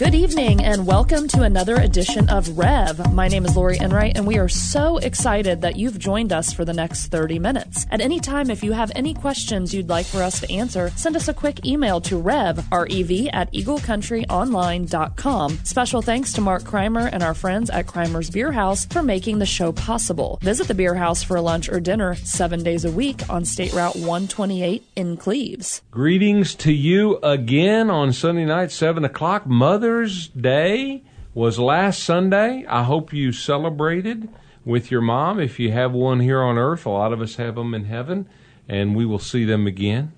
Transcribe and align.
Good 0.00 0.14
evening 0.14 0.64
and 0.64 0.86
welcome 0.86 1.28
to 1.28 1.42
another 1.42 1.76
edition 1.76 2.30
of 2.30 2.56
Rev. 2.56 3.12
My 3.12 3.28
name 3.28 3.44
is 3.44 3.54
Lori 3.54 3.76
Enright 3.76 4.16
and 4.16 4.26
we 4.26 4.38
are 4.38 4.48
so 4.48 4.96
excited 4.96 5.60
that 5.60 5.76
you've 5.76 5.98
joined 5.98 6.32
us 6.32 6.54
for 6.54 6.64
the 6.64 6.72
next 6.72 7.08
30 7.08 7.38
minutes. 7.38 7.84
At 7.90 8.00
any 8.00 8.18
time, 8.18 8.48
if 8.48 8.64
you 8.64 8.72
have 8.72 8.90
any 8.94 9.12
questions 9.12 9.74
you'd 9.74 9.90
like 9.90 10.06
for 10.06 10.22
us 10.22 10.40
to 10.40 10.50
answer, 10.50 10.88
send 10.96 11.16
us 11.16 11.28
a 11.28 11.34
quick 11.34 11.66
email 11.66 12.00
to 12.00 12.16
rev, 12.16 12.66
R-E-V, 12.72 13.28
at 13.28 13.52
eaglecountryonline.com. 13.52 15.58
Special 15.64 16.00
thanks 16.00 16.32
to 16.32 16.40
Mark 16.40 16.62
Kreimer 16.62 17.10
and 17.12 17.22
our 17.22 17.34
friends 17.34 17.68
at 17.68 17.86
Kreimer's 17.86 18.30
Beer 18.30 18.52
House 18.52 18.86
for 18.86 19.02
making 19.02 19.38
the 19.38 19.44
show 19.44 19.70
possible. 19.70 20.38
Visit 20.40 20.66
the 20.66 20.72
Beer 20.72 20.94
House 20.94 21.22
for 21.22 21.38
lunch 21.42 21.68
or 21.68 21.78
dinner 21.78 22.14
seven 22.14 22.62
days 22.62 22.86
a 22.86 22.90
week 22.90 23.20
on 23.28 23.44
State 23.44 23.74
Route 23.74 23.96
128 23.96 24.82
in 24.96 25.18
Cleves. 25.18 25.82
Greetings 25.90 26.54
to 26.54 26.72
you 26.72 27.18
again 27.18 27.90
on 27.90 28.14
Sunday 28.14 28.46
night, 28.46 28.72
7 28.72 29.04
o'clock. 29.04 29.46
Mother 29.46 29.89
Mother's 29.90 30.28
Day 30.28 31.02
was 31.34 31.58
last 31.58 32.04
Sunday. 32.04 32.64
I 32.68 32.84
hope 32.84 33.12
you 33.12 33.32
celebrated 33.32 34.28
with 34.64 34.92
your 34.92 35.00
mom. 35.00 35.40
If 35.40 35.58
you 35.58 35.72
have 35.72 35.92
one 35.92 36.20
here 36.20 36.40
on 36.40 36.56
earth, 36.56 36.86
a 36.86 36.90
lot 36.90 37.12
of 37.12 37.20
us 37.20 37.34
have 37.36 37.56
them 37.56 37.74
in 37.74 37.86
heaven, 37.86 38.28
and 38.68 38.94
we 38.94 39.04
will 39.04 39.18
see 39.18 39.44
them 39.44 39.66
again. 39.66 40.12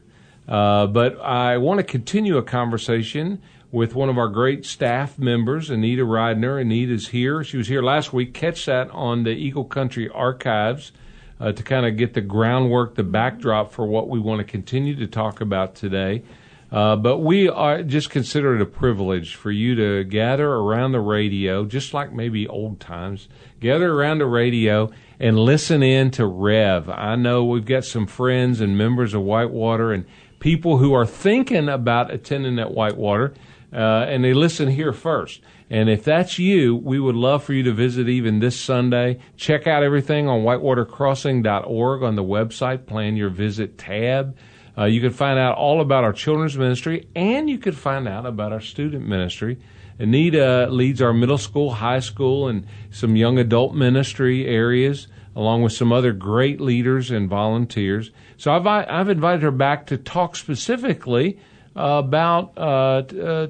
Uh, 0.47 0.89
but 0.89 1.19
I 1.23 1.57
want 1.57 1.79
to 1.79 1.85
continue 1.85 2.37
a 2.37 2.43
conversation 2.43 3.41
with 3.71 3.95
one 3.95 4.11
of 4.11 4.19
our 4.19 4.29
great 4.29 4.67
staff 4.67 5.19
members, 5.19 5.71
Anita 5.71 6.03
Ridner. 6.03 6.61
Anita's 6.61 7.09
here. 7.09 7.43
She 7.43 7.57
was 7.57 7.69
here 7.69 7.83
last 7.83 8.13
week. 8.13 8.35
Catch 8.35 8.67
that 8.67 8.91
on 8.91 9.23
the 9.23 9.31
Eagle 9.31 9.65
Country 9.65 10.07
Archives 10.11 10.93
uh, 11.41 11.53
to 11.53 11.63
kind 11.63 11.87
of 11.87 11.97
get 11.97 12.13
the 12.13 12.21
groundwork, 12.21 12.95
the 12.95 13.05
backdrop 13.05 13.73
for 13.73 13.87
what 13.87 14.11
we 14.11 14.21
want 14.21 14.39
to 14.41 14.45
continue 14.45 14.95
to 14.97 15.07
talk 15.07 15.41
about 15.41 15.75
today. 15.75 16.23
Uh, 16.73 16.97
but 16.97 17.19
we 17.19 17.51
are 17.51 17.83
just 17.83 18.09
consider 18.09 18.57
it 18.57 18.63
a 18.63 18.67
privilege 18.67 19.35
for 19.35 19.51
you 19.51 19.75
to 19.75 20.05
gather 20.05 20.49
around 20.49 20.93
the 20.93 21.01
radio, 21.01 21.67
just 21.67 21.93
like 21.93 22.15
maybe 22.15 22.49
old 22.49 22.81
times, 22.81 23.29
gather 23.61 23.93
around 23.93 24.19
the 24.19 24.27
radio 24.27 24.91
and 25.21 25.39
listen 25.39 25.83
in 25.83 26.11
to 26.11 26.25
Rev. 26.27 26.89
I 26.89 27.15
know 27.15 27.45
we've 27.45 27.67
got 27.67 27.85
some 27.85 28.07
friends 28.07 28.63
and 28.63 28.79
members 28.79 29.13
of 29.13 29.21
Whitewater 29.21 29.93
and 29.93 30.07
people 30.41 30.79
who 30.79 30.95
are 30.95 31.05
thinking 31.05 31.69
about 31.69 32.11
attending 32.11 32.59
at 32.59 32.73
Whitewater, 32.73 33.35
uh, 33.71 34.07
and 34.09 34.25
they 34.25 34.33
listen 34.33 34.71
here 34.71 34.95
first. 34.95 35.43
And 35.69 35.91
if 35.91 36.05
that's 36.05 36.39
you, 36.39 36.75
we 36.75 36.99
would 36.99 37.15
love 37.15 37.45
for 37.45 37.53
you 37.53 37.63
to 37.65 37.73
visit 37.73 38.09
even 38.09 38.41
this 38.41 38.59
Sunday. 38.59 39.19
Check 39.37 39.67
out 39.67 39.83
everything 39.83 40.27
on 40.27 40.41
whitewatercrossing.org 40.41 42.03
on 42.03 42.17
the 42.17 42.25
website. 42.25 42.87
Plan 42.87 43.17
your 43.17 43.31
visit 43.31 43.77
tab. 43.77 44.37
Uh, 44.77 44.85
you 44.85 45.01
can 45.01 45.11
find 45.11 45.39
out 45.39 45.57
all 45.57 45.81
about 45.81 46.05
our 46.05 46.13
children's 46.13 46.57
ministry 46.57 47.07
and 47.15 47.51
you 47.51 47.59
can 47.59 47.73
find 47.73 48.09
out 48.09 48.25
about 48.25 48.53
our 48.53 48.61
student 48.61 49.07
ministry. 49.07 49.59
Anita 49.99 50.67
leads 50.71 51.03
our 51.03 51.13
middle 51.13 51.39
school, 51.39 51.75
high 51.75 52.01
school, 52.01 52.49
and 52.49 52.67
some 52.91 53.15
young 53.15 53.39
adult 53.39 53.75
ministry 53.75 54.47
areas, 54.47 55.07
along 55.37 55.63
with 55.63 55.73
some 55.73 55.93
other 55.93 56.13
great 56.13 56.61
leaders 56.61 57.11
and 57.11 57.29
volunteers. 57.29 58.11
So 58.37 58.53
I've, 58.53 58.67
I've 58.67 59.09
invited 59.09 59.43
her 59.43 59.51
back 59.51 59.87
to 59.89 59.99
talk 59.99 60.37
specifically 60.37 61.39
uh, 61.77 62.03
about 62.05 62.57
uh, 62.57 63.03
uh, 63.23 63.49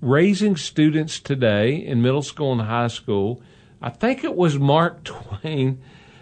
raising 0.00 0.56
students 0.56 1.18
today 1.18 1.74
in 1.74 2.02
middle 2.02 2.22
school 2.22 2.52
and 2.52 2.60
high 2.60 2.88
school. 2.88 3.42
I 3.80 3.90
think 3.90 4.22
it 4.22 4.36
was 4.36 4.58
Mark 4.58 5.04
Twain 5.04 5.80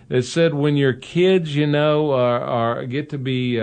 that 0.09 0.23
said, 0.23 0.55
when 0.55 0.77
your 0.77 0.93
kids, 0.93 1.57
you 1.57 1.67
know, 1.67 2.13
are, 2.13 2.41
are 2.41 2.87
get 2.87 3.11
to 3.11 3.19
be 3.19 3.61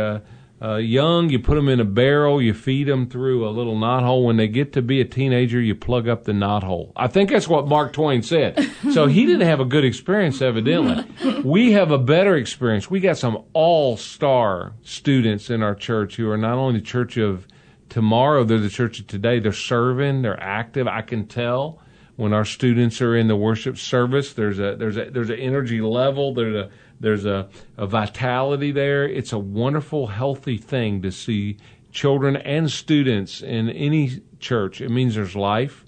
uh, 0.63 0.75
young, 0.77 1.29
you 1.29 1.39
put 1.39 1.55
them 1.55 1.67
in 1.67 1.81
a 1.81 1.85
barrel, 1.85 2.41
you 2.41 2.53
feed 2.53 2.87
them 2.87 3.09
through 3.09 3.45
a 3.47 3.51
little 3.51 3.77
knot 3.77 4.03
hole. 4.03 4.25
When 4.25 4.37
they 4.37 4.47
get 4.47 4.71
to 4.73 4.81
be 4.81 5.01
a 5.01 5.05
teenager, 5.05 5.59
you 5.59 5.75
plug 5.75 6.07
up 6.07 6.23
the 6.23 6.31
knot 6.31 6.63
hole. 6.63 6.93
I 6.95 7.07
think 7.07 7.31
that's 7.31 7.49
what 7.49 7.67
Mark 7.67 7.91
Twain 7.91 8.21
said. 8.21 8.71
So 8.91 9.07
he 9.07 9.25
didn't 9.25 9.45
have 9.45 9.59
a 9.59 9.65
good 9.65 9.83
experience, 9.83 10.41
evidently. 10.41 11.41
We 11.41 11.73
have 11.73 11.91
a 11.91 11.97
better 11.97 12.37
experience. 12.37 12.89
We 12.89 13.01
got 13.01 13.17
some 13.17 13.43
all 13.51 13.97
star 13.97 14.73
students 14.83 15.49
in 15.49 15.61
our 15.61 15.75
church 15.75 16.15
who 16.15 16.29
are 16.29 16.37
not 16.37 16.57
only 16.57 16.79
the 16.79 16.85
church 16.85 17.17
of 17.17 17.45
tomorrow, 17.89 18.45
they're 18.45 18.57
the 18.57 18.69
church 18.69 19.01
of 19.01 19.07
today. 19.07 19.39
They're 19.39 19.51
serving, 19.51 20.21
they're 20.21 20.41
active. 20.41 20.87
I 20.87 21.01
can 21.01 21.27
tell 21.27 21.81
when 22.15 22.31
our 22.31 22.45
students 22.45 23.01
are 23.01 23.17
in 23.17 23.27
the 23.27 23.35
worship 23.35 23.77
service. 23.77 24.33
There's 24.33 24.59
a 24.59 24.75
there's 24.77 24.95
a 24.95 25.09
there's 25.09 25.29
an 25.29 25.39
energy 25.39 25.81
level. 25.81 26.33
There's 26.33 26.55
a 26.55 26.69
there's 27.03 27.25
a, 27.25 27.49
a 27.77 27.85
vitality 27.85 28.71
there. 28.71 29.05
It's 29.05 29.33
a 29.33 29.37
wonderful, 29.37 30.07
healthy 30.07 30.57
thing 30.57 31.01
to 31.01 31.11
see 31.11 31.57
children 31.91 32.37
and 32.37 32.71
students 32.71 33.41
in 33.41 33.69
any 33.69 34.21
church. 34.39 34.79
It 34.79 34.89
means 34.89 35.15
there's 35.15 35.35
life, 35.35 35.83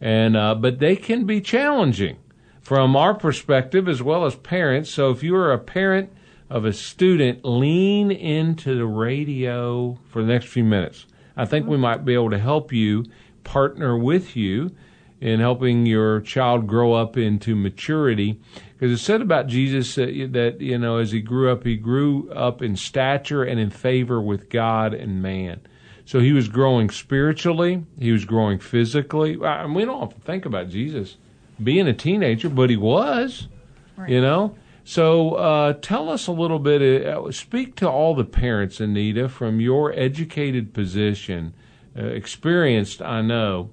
and 0.00 0.36
uh, 0.36 0.56
but 0.56 0.80
they 0.80 0.96
can 0.96 1.26
be 1.26 1.40
challenging 1.40 2.16
from 2.60 2.96
our 2.96 3.14
perspective 3.14 3.88
as 3.88 4.02
well 4.02 4.26
as 4.26 4.34
parents. 4.34 4.90
So 4.90 5.10
if 5.10 5.22
you 5.22 5.36
are 5.36 5.52
a 5.52 5.58
parent 5.58 6.12
of 6.50 6.64
a 6.64 6.72
student, 6.72 7.44
lean 7.44 8.10
into 8.10 8.76
the 8.76 8.86
radio 8.86 9.96
for 10.08 10.22
the 10.22 10.32
next 10.32 10.46
few 10.46 10.64
minutes. 10.64 11.06
I 11.36 11.44
think 11.44 11.68
we 11.68 11.76
might 11.76 12.04
be 12.04 12.14
able 12.14 12.30
to 12.30 12.38
help 12.38 12.72
you, 12.72 13.04
partner 13.44 13.96
with 13.96 14.34
you 14.34 14.72
in 15.20 15.38
helping 15.38 15.86
your 15.86 16.20
child 16.20 16.66
grow 16.66 16.94
up 16.94 17.16
into 17.16 17.54
maturity 17.54 18.40
because 18.78 18.92
it 18.92 19.02
said 19.02 19.20
about 19.20 19.48
Jesus 19.48 19.96
that, 19.96 20.58
you 20.60 20.78
know, 20.78 20.98
as 20.98 21.10
he 21.10 21.20
grew 21.20 21.50
up, 21.50 21.64
he 21.64 21.74
grew 21.74 22.30
up 22.30 22.62
in 22.62 22.76
stature 22.76 23.42
and 23.42 23.58
in 23.58 23.70
favor 23.70 24.20
with 24.20 24.48
God 24.50 24.94
and 24.94 25.20
man. 25.20 25.60
So 26.04 26.20
he 26.20 26.32
was 26.32 26.48
growing 26.48 26.88
spiritually, 26.88 27.84
he 27.98 28.12
was 28.12 28.24
growing 28.24 28.60
physically. 28.60 29.36
And 29.42 29.74
we 29.74 29.84
don't 29.84 30.00
often 30.00 30.20
think 30.20 30.46
about 30.46 30.68
Jesus 30.68 31.16
being 31.62 31.88
a 31.88 31.92
teenager, 31.92 32.48
but 32.48 32.70
he 32.70 32.76
was, 32.76 33.48
right. 33.96 34.08
you 34.08 34.20
know. 34.20 34.56
So 34.84 35.34
uh, 35.34 35.72
tell 35.82 36.08
us 36.08 36.28
a 36.28 36.32
little 36.32 36.60
bit, 36.60 37.04
uh, 37.04 37.32
speak 37.32 37.74
to 37.76 37.90
all 37.90 38.14
the 38.14 38.24
parents, 38.24 38.78
Anita, 38.78 39.28
from 39.28 39.60
your 39.60 39.92
educated 39.92 40.72
position, 40.72 41.52
uh, 41.98 42.04
experienced, 42.04 43.02
I 43.02 43.22
know 43.22 43.70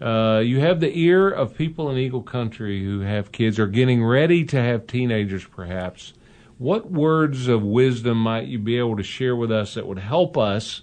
uh, 0.00 0.42
you 0.44 0.60
have 0.60 0.80
the 0.80 0.98
ear 0.98 1.28
of 1.30 1.56
people 1.56 1.90
in 1.90 1.96
Eagle 1.96 2.22
Country 2.22 2.84
who 2.84 3.00
have 3.00 3.32
kids 3.32 3.58
or 3.58 3.66
getting 3.66 4.04
ready 4.04 4.44
to 4.44 4.56
have 4.56 4.86
teenagers, 4.86 5.44
perhaps. 5.44 6.12
What 6.58 6.90
words 6.90 7.48
of 7.48 7.62
wisdom 7.62 8.18
might 8.18 8.46
you 8.46 8.58
be 8.58 8.78
able 8.78 8.96
to 8.96 9.02
share 9.02 9.36
with 9.36 9.52
us 9.52 9.74
that 9.74 9.86
would 9.86 9.98
help 9.98 10.36
us 10.36 10.82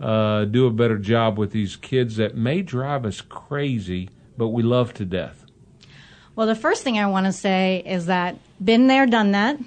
uh, 0.00 0.44
do 0.44 0.66
a 0.66 0.70
better 0.70 0.98
job 0.98 1.38
with 1.38 1.52
these 1.52 1.76
kids 1.76 2.16
that 2.16 2.36
may 2.36 2.62
drive 2.62 3.04
us 3.04 3.20
crazy, 3.20 4.10
but 4.36 4.48
we 4.48 4.62
love 4.62 4.94
to 4.94 5.04
death? 5.04 5.44
Well, 6.36 6.46
the 6.46 6.54
first 6.54 6.84
thing 6.84 6.98
I 6.98 7.06
want 7.06 7.26
to 7.26 7.32
say 7.32 7.82
is 7.84 8.06
that 8.06 8.38
been 8.62 8.86
there, 8.86 9.06
done 9.06 9.32
that. 9.32 9.58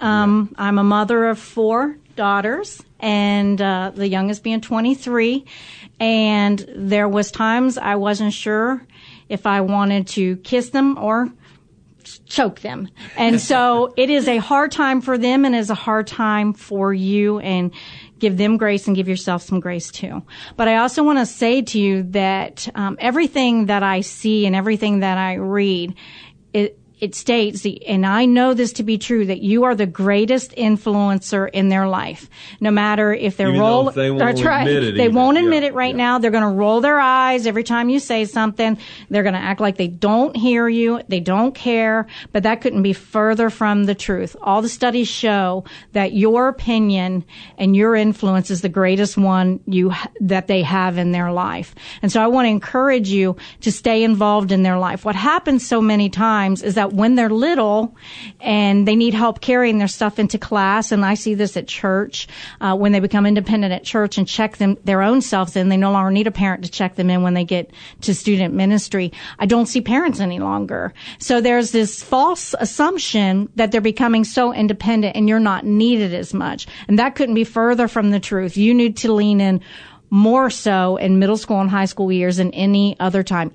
Um, 0.00 0.54
I'm 0.56 0.78
a 0.78 0.84
mother 0.84 1.26
of 1.26 1.38
four 1.38 1.98
daughters, 2.16 2.82
and 3.00 3.60
uh, 3.60 3.92
the 3.94 4.08
youngest 4.08 4.42
being 4.42 4.62
23. 4.62 5.44
And 6.00 6.64
there 6.74 7.08
was 7.08 7.30
times 7.30 7.78
I 7.78 7.96
wasn't 7.96 8.32
sure 8.32 8.86
if 9.28 9.46
I 9.46 9.60
wanted 9.60 10.06
to 10.08 10.36
kiss 10.38 10.70
them 10.70 10.98
or 10.98 11.32
choke 12.26 12.60
them. 12.60 12.88
And 13.16 13.40
so 13.40 13.92
it 13.96 14.10
is 14.10 14.28
a 14.28 14.38
hard 14.38 14.72
time 14.72 15.00
for 15.00 15.16
them 15.16 15.44
and 15.44 15.54
is 15.54 15.70
a 15.70 15.74
hard 15.74 16.06
time 16.06 16.52
for 16.52 16.92
you 16.92 17.38
and 17.38 17.72
give 18.18 18.36
them 18.36 18.56
grace 18.56 18.86
and 18.86 18.96
give 18.96 19.08
yourself 19.08 19.42
some 19.42 19.60
grace 19.60 19.90
too. 19.90 20.22
But 20.56 20.68
I 20.68 20.76
also 20.76 21.02
want 21.02 21.18
to 21.18 21.26
say 21.26 21.62
to 21.62 21.78
you 21.78 22.02
that 22.10 22.68
um, 22.74 22.96
everything 23.00 23.66
that 23.66 23.82
I 23.82 24.00
see 24.00 24.46
and 24.46 24.54
everything 24.54 25.00
that 25.00 25.18
I 25.18 25.34
read, 25.34 25.94
it, 26.52 26.78
it 27.00 27.14
states, 27.14 27.66
and 27.86 28.06
I 28.06 28.24
know 28.24 28.54
this 28.54 28.72
to 28.74 28.82
be 28.82 28.98
true, 28.98 29.26
that 29.26 29.42
you 29.42 29.64
are 29.64 29.74
the 29.74 29.86
greatest 29.86 30.52
influencer 30.52 31.50
in 31.52 31.68
their 31.68 31.88
life. 31.88 32.30
No 32.60 32.70
matter 32.70 33.12
if 33.12 33.36
they're 33.36 33.52
roll, 33.52 33.90
they 33.90 34.16
that's 34.16 34.42
right. 34.42 34.64
they 34.64 35.06
either. 35.06 35.10
won't 35.10 35.36
admit 35.36 35.62
yeah. 35.62 35.70
it 35.70 35.74
right 35.74 35.94
yeah. 35.94 36.04
now. 36.04 36.18
They're 36.18 36.30
going 36.30 36.42
to 36.42 36.56
roll 36.56 36.80
their 36.80 36.98
eyes 36.98 37.46
every 37.46 37.64
time 37.64 37.88
you 37.88 37.98
say 37.98 38.24
something. 38.24 38.78
They're 39.10 39.22
going 39.22 39.34
to 39.34 39.40
act 39.40 39.60
like 39.60 39.76
they 39.76 39.88
don't 39.88 40.36
hear 40.36 40.68
you. 40.68 41.00
They 41.08 41.20
don't 41.20 41.54
care. 41.54 42.06
But 42.32 42.44
that 42.44 42.60
couldn't 42.60 42.82
be 42.82 42.92
further 42.92 43.50
from 43.50 43.84
the 43.84 43.94
truth. 43.94 44.36
All 44.40 44.62
the 44.62 44.68
studies 44.68 45.08
show 45.08 45.64
that 45.92 46.12
your 46.14 46.48
opinion 46.48 47.24
and 47.58 47.76
your 47.76 47.96
influence 47.96 48.50
is 48.50 48.62
the 48.62 48.68
greatest 48.68 49.18
one 49.18 49.60
you 49.66 49.92
that 50.20 50.46
they 50.46 50.62
have 50.62 50.96
in 50.96 51.12
their 51.12 51.32
life. 51.32 51.74
And 52.02 52.10
so 52.10 52.22
I 52.22 52.28
want 52.28 52.46
to 52.46 52.50
encourage 52.50 53.08
you 53.08 53.36
to 53.60 53.72
stay 53.72 54.04
involved 54.04 54.52
in 54.52 54.62
their 54.62 54.78
life. 54.78 55.04
What 55.04 55.16
happens 55.16 55.66
so 55.66 55.80
many 55.80 56.08
times 56.08 56.62
is 56.62 56.74
that 56.74 56.83
that 56.84 56.94
when 56.94 57.14
they're 57.14 57.30
little 57.30 57.96
and 58.40 58.86
they 58.86 58.94
need 58.94 59.14
help 59.14 59.40
carrying 59.40 59.78
their 59.78 59.88
stuff 59.88 60.18
into 60.18 60.38
class, 60.38 60.92
and 60.92 61.02
I 61.04 61.14
see 61.14 61.32
this 61.32 61.56
at 61.56 61.66
church, 61.66 62.28
uh, 62.60 62.76
when 62.76 62.92
they 62.92 63.00
become 63.00 63.24
independent 63.24 63.72
at 63.72 63.84
church 63.84 64.18
and 64.18 64.28
check 64.28 64.58
them 64.58 64.76
their 64.84 65.00
own 65.00 65.22
selves 65.22 65.56
in, 65.56 65.70
they 65.70 65.78
no 65.78 65.92
longer 65.92 66.10
need 66.10 66.26
a 66.26 66.30
parent 66.30 66.64
to 66.64 66.70
check 66.70 66.96
them 66.96 67.08
in 67.08 67.22
when 67.22 67.32
they 67.32 67.44
get 67.44 67.70
to 68.02 68.14
student 68.14 68.52
ministry. 68.52 69.12
I 69.38 69.46
don't 69.46 69.66
see 69.66 69.80
parents 69.80 70.20
any 70.20 70.40
longer. 70.40 70.92
So 71.18 71.40
there's 71.40 71.70
this 71.70 72.02
false 72.02 72.54
assumption 72.58 73.48
that 73.56 73.72
they're 73.72 73.80
becoming 73.80 74.24
so 74.24 74.52
independent 74.52 75.16
and 75.16 75.26
you're 75.26 75.40
not 75.40 75.64
needed 75.64 76.12
as 76.12 76.34
much. 76.34 76.66
And 76.86 76.98
that 76.98 77.14
couldn't 77.14 77.34
be 77.34 77.44
further 77.44 77.88
from 77.88 78.10
the 78.10 78.20
truth. 78.20 78.58
You 78.58 78.74
need 78.74 78.98
to 78.98 79.12
lean 79.12 79.40
in 79.40 79.62
more 80.10 80.50
so 80.50 80.98
in 80.98 81.18
middle 81.18 81.38
school 81.38 81.62
and 81.62 81.70
high 81.70 81.86
school 81.86 82.12
years 82.12 82.36
than 82.36 82.52
any 82.52 82.94
other 83.00 83.22
time 83.22 83.52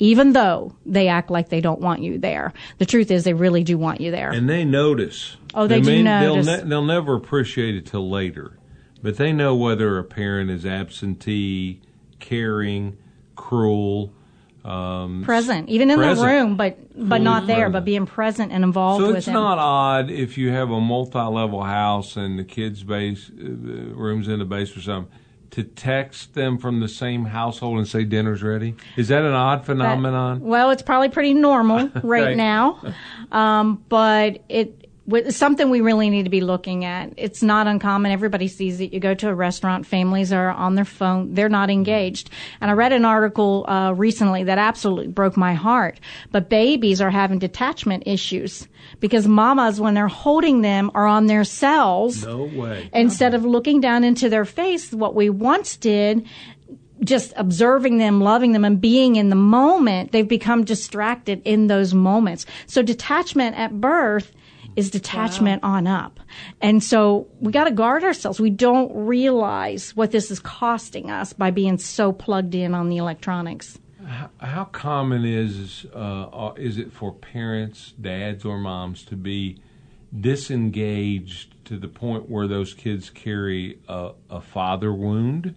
even 0.00 0.32
though 0.32 0.74
they 0.84 1.06
act 1.08 1.30
like 1.30 1.50
they 1.50 1.60
don't 1.60 1.80
want 1.80 2.02
you 2.02 2.18
there. 2.18 2.52
The 2.78 2.86
truth 2.86 3.10
is, 3.10 3.22
they 3.22 3.34
really 3.34 3.62
do 3.62 3.78
want 3.78 4.00
you 4.00 4.10
there. 4.10 4.30
And 4.30 4.48
they 4.48 4.64
notice. 4.64 5.36
Oh, 5.54 5.66
they 5.66 5.80
do 5.80 6.02
notice. 6.02 6.46
They'll, 6.46 6.56
ne- 6.56 6.68
they'll 6.68 6.84
never 6.84 7.14
appreciate 7.14 7.76
it 7.76 7.86
till 7.86 8.10
later, 8.10 8.58
but 9.02 9.18
they 9.18 9.32
know 9.32 9.54
whether 9.54 9.98
a 9.98 10.04
parent 10.04 10.50
is 10.50 10.64
absentee, 10.64 11.82
caring, 12.18 12.96
cruel, 13.36 14.12
um, 14.64 15.22
present, 15.22 15.68
even 15.68 15.90
in 15.90 15.98
present. 15.98 16.18
the 16.18 16.34
room, 16.34 16.56
but 16.56 16.78
but 16.94 17.20
not 17.20 17.46
there, 17.46 17.56
present. 17.56 17.72
but 17.72 17.84
being 17.84 18.06
present 18.06 18.52
and 18.52 18.64
involved 18.64 19.04
So 19.04 19.14
it's 19.14 19.26
not 19.26 19.58
odd 19.58 20.10
if 20.10 20.36
you 20.36 20.50
have 20.50 20.70
a 20.70 20.80
multi-level 20.80 21.62
house 21.62 22.16
and 22.16 22.38
the 22.38 22.44
kids' 22.44 22.82
base 22.82 23.30
uh, 23.30 23.42
rooms 23.42 24.28
in 24.28 24.38
the 24.38 24.44
base 24.44 24.76
or 24.76 24.82
something 24.82 25.12
to 25.50 25.64
text 25.64 26.34
them 26.34 26.58
from 26.58 26.80
the 26.80 26.88
same 26.88 27.24
household 27.24 27.78
and 27.78 27.88
say 27.88 28.04
dinner's 28.04 28.42
ready. 28.42 28.74
Is 28.96 29.08
that 29.08 29.22
an 29.22 29.32
odd 29.32 29.66
phenomenon? 29.66 30.40
well, 30.40 30.70
it's 30.70 30.82
probably 30.82 31.08
pretty 31.08 31.34
normal 31.34 31.88
right, 32.02 32.24
Right. 32.24 32.36
now, 32.36 32.80
um, 33.32 33.84
but 33.88 34.42
it 34.48 34.79
it's 35.12 35.36
something 35.36 35.70
we 35.70 35.80
really 35.80 36.10
need 36.10 36.24
to 36.24 36.30
be 36.30 36.40
looking 36.40 36.84
at. 36.84 37.12
It's 37.16 37.42
not 37.42 37.66
uncommon. 37.66 38.12
Everybody 38.12 38.48
sees 38.48 38.80
it. 38.80 38.92
You 38.92 39.00
go 39.00 39.14
to 39.14 39.28
a 39.28 39.34
restaurant, 39.34 39.86
families 39.86 40.32
are 40.32 40.50
on 40.50 40.74
their 40.74 40.84
phone. 40.84 41.34
They're 41.34 41.48
not 41.48 41.70
engaged. 41.70 42.30
And 42.60 42.70
I 42.70 42.74
read 42.74 42.92
an 42.92 43.04
article 43.04 43.64
uh, 43.68 43.92
recently 43.92 44.44
that 44.44 44.58
absolutely 44.58 45.08
broke 45.08 45.36
my 45.36 45.54
heart. 45.54 46.00
But 46.30 46.48
babies 46.48 47.00
are 47.00 47.10
having 47.10 47.38
detachment 47.38 48.04
issues 48.06 48.68
because 49.00 49.26
mamas, 49.26 49.80
when 49.80 49.94
they're 49.94 50.08
holding 50.08 50.62
them, 50.62 50.90
are 50.94 51.06
on 51.06 51.26
their 51.26 51.44
cells 51.44 52.24
no 52.24 52.44
way. 52.44 52.88
instead 52.92 53.34
of 53.34 53.44
looking 53.44 53.80
down 53.80 54.04
into 54.04 54.28
their 54.28 54.44
face, 54.44 54.92
what 54.92 55.14
we 55.14 55.30
once 55.30 55.76
did, 55.76 56.26
just 57.02 57.32
observing 57.36 57.98
them, 57.98 58.20
loving 58.20 58.52
them, 58.52 58.64
and 58.64 58.80
being 58.80 59.16
in 59.16 59.30
the 59.30 59.36
moment, 59.36 60.12
they've 60.12 60.28
become 60.28 60.64
distracted 60.64 61.40
in 61.44 61.66
those 61.66 61.94
moments. 61.94 62.46
So 62.66 62.82
detachment 62.82 63.56
at 63.56 63.80
birth 63.80 64.32
is 64.76 64.90
detachment 64.90 65.62
on 65.62 65.86
up. 65.86 66.20
And 66.60 66.82
so 66.82 67.28
we 67.40 67.52
got 67.52 67.64
to 67.64 67.70
guard 67.70 68.04
ourselves. 68.04 68.40
We 68.40 68.50
don't 68.50 68.94
realize 68.94 69.94
what 69.96 70.10
this 70.10 70.30
is 70.30 70.40
costing 70.40 71.10
us 71.10 71.32
by 71.32 71.50
being 71.50 71.78
so 71.78 72.12
plugged 72.12 72.54
in 72.54 72.74
on 72.74 72.88
the 72.88 72.96
electronics. 72.98 73.78
How 74.38 74.64
common 74.64 75.24
is 75.24 75.86
uh, 75.94 75.98
uh, 75.98 76.54
is 76.56 76.78
it 76.78 76.92
for 76.92 77.12
parents, 77.12 77.92
dads 78.00 78.44
or 78.44 78.58
moms, 78.58 79.04
to 79.04 79.16
be 79.16 79.58
disengaged 80.18 81.64
to 81.66 81.78
the 81.78 81.86
point 81.86 82.28
where 82.28 82.48
those 82.48 82.74
kids 82.74 83.10
carry 83.10 83.78
a, 83.88 84.12
a 84.28 84.40
father 84.40 84.92
wound 84.92 85.54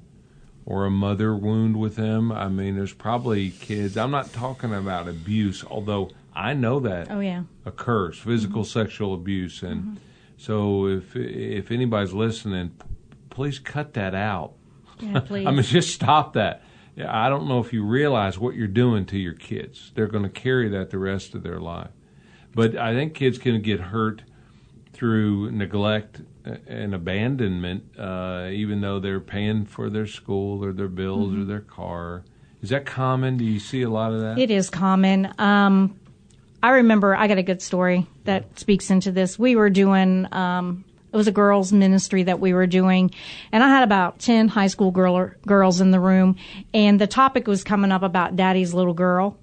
or 0.65 0.85
a 0.85 0.91
mother 0.91 1.35
wound 1.35 1.77
with 1.77 1.95
them? 1.95 2.31
I 2.31 2.49
mean, 2.49 2.75
there's 2.75 2.93
probably 2.93 3.49
kids. 3.49 3.97
I'm 3.97 4.11
not 4.11 4.33
talking 4.33 4.73
about 4.73 5.07
abuse, 5.07 5.63
although 5.65 6.11
I 6.35 6.53
know 6.53 6.79
that 6.81 7.09
Oh 7.11 7.19
yeah. 7.19 7.43
occurs, 7.65 8.17
physical 8.17 8.63
sexual 8.63 9.13
abuse, 9.13 9.61
and 9.63 9.99
so 10.37 10.87
if 10.87 11.15
if 11.15 11.71
anybody's 11.71 12.13
listening, 12.13 12.69
p- 12.69 12.85
please 13.29 13.59
cut 13.59 13.93
that 13.93 14.15
out. 14.15 14.53
Yeah, 14.99 15.19
please. 15.19 15.45
I 15.47 15.51
mean, 15.51 15.63
just 15.63 15.93
stop 15.93 16.33
that. 16.33 16.63
Yeah, 16.95 17.15
I 17.15 17.29
don't 17.29 17.47
know 17.47 17.59
if 17.59 17.73
you 17.73 17.83
realize 17.83 18.37
what 18.37 18.55
you're 18.55 18.67
doing 18.67 19.05
to 19.07 19.17
your 19.17 19.33
kids. 19.33 19.91
They're 19.95 20.07
going 20.07 20.23
to 20.23 20.29
carry 20.29 20.69
that 20.69 20.91
the 20.91 20.99
rest 20.99 21.33
of 21.33 21.41
their 21.43 21.59
life. 21.59 21.89
But 22.53 22.75
I 22.77 22.93
think 22.93 23.15
kids 23.15 23.39
can 23.39 23.61
get 23.63 23.79
hurt 23.79 24.21
through 24.91 25.51
neglect 25.51 26.21
and 26.67 26.93
abandonment, 26.93 27.97
uh, 27.97 28.49
even 28.51 28.81
though 28.81 28.99
they're 28.99 29.19
paying 29.19 29.65
for 29.65 29.89
their 29.89 30.05
school 30.05 30.63
or 30.63 30.71
their 30.71 30.87
bills 30.87 31.33
or 31.35 31.45
their 31.45 31.61
car. 31.61 32.23
Is 32.61 32.69
that 32.69 32.85
common? 32.85 33.37
Do 33.37 33.43
you 33.43 33.59
see 33.59 33.81
a 33.81 33.89
lot 33.89 34.13
of 34.13 34.21
that? 34.21 34.37
It 34.37 34.51
is 34.51 34.69
common. 34.69 35.33
Um, 35.39 35.99
I 36.63 36.69
remember 36.69 37.13
I 37.13 37.27
got 37.27 37.37
a 37.37 37.43
good 37.43 37.61
story 37.61 38.07
that 38.23 38.57
speaks 38.57 38.89
into 38.89 39.11
this. 39.11 39.37
We 39.37 39.57
were 39.57 39.69
doing 39.69 40.27
um, 40.31 40.85
it 41.11 41.17
was 41.17 41.27
a 41.27 41.31
girls 41.31 41.73
ministry 41.73 42.23
that 42.23 42.39
we 42.39 42.53
were 42.53 42.65
doing, 42.65 43.13
and 43.51 43.61
I 43.61 43.67
had 43.67 43.83
about 43.83 44.19
ten 44.19 44.47
high 44.47 44.67
school 44.67 44.89
girl, 44.89 45.29
girls 45.45 45.81
in 45.81 45.91
the 45.91 45.99
room, 45.99 46.37
and 46.73 46.99
the 47.01 47.05
topic 47.05 47.47
was 47.47 47.65
coming 47.65 47.91
up 47.91 48.01
about 48.01 48.37
daddy's 48.37 48.73
little 48.73 48.93
girl. 48.93 49.37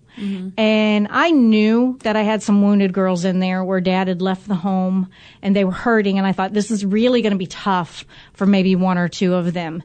And 0.59 1.09
I 1.09 1.31
knew 1.31 1.99
that 2.03 2.17
I 2.17 2.23
had 2.23 2.43
some 2.43 2.63
wounded 2.63 2.93
girls 2.93 3.25
in 3.25 3.39
there 3.39 3.65
where 3.65 3.81
dad 3.81 4.09
had 4.09 4.21
left 4.21 4.49
the 4.49 4.57
home 4.57 5.09
and 5.41 5.57
they 5.57 5.65
were 5.65 5.71
hurting. 5.71 6.19
And 6.19 6.27
I 6.27 6.33
thought 6.33 6.53
this 6.53 6.71
is 6.71 6.85
really 6.85 7.23
going 7.23 7.33
to 7.33 7.39
be 7.39 7.47
tough 7.47 8.05
for 8.35 8.45
maybe 8.45 8.77
one 8.77 8.99
or 8.99 9.09
two 9.09 9.35
of 9.35 9.55
them. 9.55 9.83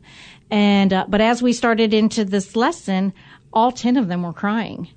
And, 0.52 0.92
uh, 0.92 1.06
but 1.08 1.22
as 1.22 1.42
we 1.42 1.54
started 1.54 1.94
into 1.94 2.26
this 2.26 2.56
lesson, 2.56 3.14
all 3.54 3.72
10 3.72 3.96
of 3.96 4.10
them 4.10 4.24
were 4.24 4.34
crying 4.34 4.90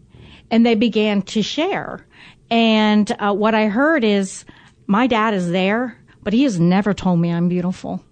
and 0.50 0.64
they 0.64 0.74
began 0.74 1.22
to 1.22 1.42
share. 1.42 2.06
And 2.50 3.10
uh, 3.18 3.34
what 3.34 3.54
I 3.54 3.66
heard 3.66 4.04
is, 4.04 4.44
my 4.86 5.06
dad 5.06 5.34
is 5.34 5.50
there, 5.50 5.98
but 6.22 6.32
he 6.32 6.44
has 6.44 6.58
never 6.58 6.94
told 6.94 7.20
me 7.20 7.30
I'm 7.30 7.48
beautiful. 7.48 8.02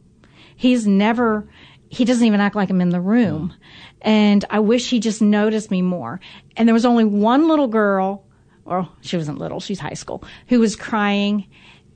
He's 0.57 0.87
never, 0.87 1.49
he 1.89 2.05
doesn't 2.05 2.27
even 2.27 2.41
act 2.41 2.57
like 2.57 2.71
I'm 2.71 2.81
in 2.81 2.91
the 2.91 3.01
room. 3.01 3.55
And 4.03 4.45
I 4.51 4.61
wish 4.61 4.91
he 4.91 5.01
just 5.01 5.23
noticed 5.23 5.71
me 5.71 5.83
more. 5.83 6.21
And 6.57 6.69
there 6.69 6.75
was 6.75 6.87
only 6.87 7.05
one 7.05 7.49
little 7.49 7.69
girl, 7.69 8.25
or 8.65 8.89
she 9.01 9.17
wasn't 9.17 9.39
little, 9.39 9.61
she's 9.61 9.81
high 9.81 9.95
school, 9.95 10.23
who 10.49 10.61
was 10.61 10.77
crying, 10.77 11.47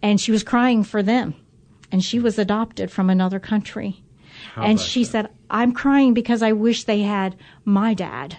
and 0.03 0.21
she 0.21 0.33
was 0.33 0.43
crying 0.43 0.83
for 0.83 1.03
them. 1.03 1.35
And 1.93 2.03
she 2.03 2.21
was 2.21 2.39
adopted 2.39 2.91
from 2.91 3.11
another 3.11 3.41
country. 3.41 4.03
and 4.57 4.81
she 4.81 5.05
that? 5.05 5.11
said, 5.11 5.29
I'm 5.51 5.73
crying 5.73 6.15
because 6.15 6.43
I 6.43 6.53
wish 6.53 6.85
they 6.85 7.03
had 7.03 7.37
my 7.65 7.95
dad 7.95 8.39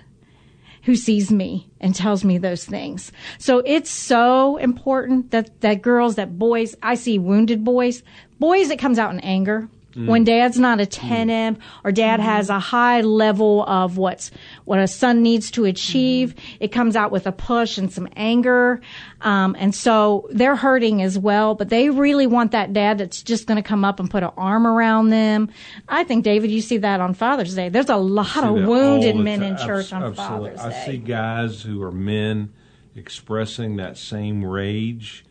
who 0.84 0.96
sees 0.96 1.32
me 1.32 1.70
and 1.80 1.94
tells 1.94 2.24
me 2.24 2.38
those 2.38 2.66
things. 2.66 3.12
So 3.38 3.60
it's 3.66 3.90
so 3.90 4.58
important 4.58 5.32
that, 5.32 5.62
that 5.62 5.82
girls, 5.82 6.16
that 6.16 6.38
boys, 6.38 6.76
I 6.82 6.96
see 6.96 7.20
wounded 7.20 7.64
boys, 7.64 8.04
boys, 8.40 8.70
it 8.70 8.80
comes 8.80 9.00
out 9.00 9.14
in 9.14 9.20
anger. 9.20 9.70
When 9.94 10.24
dad's 10.24 10.58
not 10.58 10.80
attentive 10.80 11.62
or 11.84 11.92
dad 11.92 12.20
has 12.20 12.50
a 12.50 12.60
high 12.60 13.02
level 13.02 13.64
of 13.66 13.98
what's, 13.98 14.32
what 14.64 14.80
a 14.80 14.88
son 14.88 15.22
needs 15.22 15.52
to 15.52 15.66
achieve, 15.66 16.34
it 16.60 16.70
comes 16.70 16.96
out 16.96 17.12
with 17.12 17.28
a 17.28 17.32
push 17.32 17.78
and 17.78 17.92
some 17.92 18.08
anger. 18.16 18.80
Um, 19.20 19.56
and 19.60 19.76
so 19.76 20.30
they're 20.32 20.56
hurting 20.56 21.02
as 21.02 21.20
well, 21.20 21.56
but 21.56 21.70
they 21.70 21.90
really 21.90 22.26
want 22.26 22.52
that 22.52 22.72
dad 22.72 23.00
that's 23.00 23.22
just 23.22 23.48
going 23.48 23.58
to 23.58 23.68
come 23.68 23.84
up 23.84 24.00
and 24.00 24.10
put 24.10 24.24
an 24.24 24.32
arm 24.38 24.66
around 24.66 25.10
them. 25.10 25.50
I 25.90 26.06
think, 26.06 26.24
David, 26.24 26.52
you 26.52 26.62
see 26.62 26.78
that 26.78 27.02
on 27.02 27.14
Father's 27.14 27.54
Day. 27.54 27.68
There's 27.70 27.90
a 27.90 27.98
lot 27.98 28.44
of 28.44 28.54
wounded 28.66 29.18
men 29.18 29.44
in 29.44 29.58
church 29.58 29.92
on 29.92 30.04
absolutely. 30.04 30.58
Father's 30.58 30.74
Day. 30.74 30.82
I 30.82 30.86
see 30.86 30.98
guys 30.98 31.62
who 31.62 31.82
are 31.84 31.92
men 31.92 32.54
expressing 32.96 33.76
that 33.76 33.98
same 33.98 34.44
rage. 34.44 35.26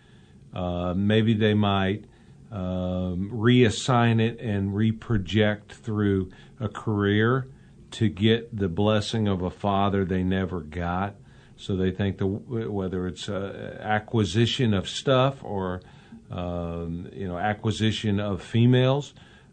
Uh, 0.52 0.92
maybe 0.94 1.32
they 1.32 1.54
might 1.54 2.04
um, 2.50 3.30
reassign 3.32 4.20
it 4.20 4.40
and 4.40 4.72
reproject 4.72 5.68
through 5.68 6.30
a 6.58 6.68
career 6.68 7.48
to 7.92 8.08
get 8.08 8.56
the 8.56 8.68
blessing 8.68 9.28
of 9.28 9.42
a 9.42 9.50
father 9.50 10.04
they 10.04 10.22
never 10.22 10.60
got. 10.60 11.14
So 11.56 11.76
they 11.76 11.90
think 11.90 12.18
the 12.18 12.26
whether 12.26 13.06
it's 13.06 13.28
uh, 13.28 13.78
acquisition 13.80 14.72
of 14.72 14.88
stuff 14.88 15.44
or 15.44 15.82
um, 16.30 17.08
you 17.12 17.28
know 17.28 17.38
acquisition 17.38 18.18
of 18.18 18.42
females 18.42 19.12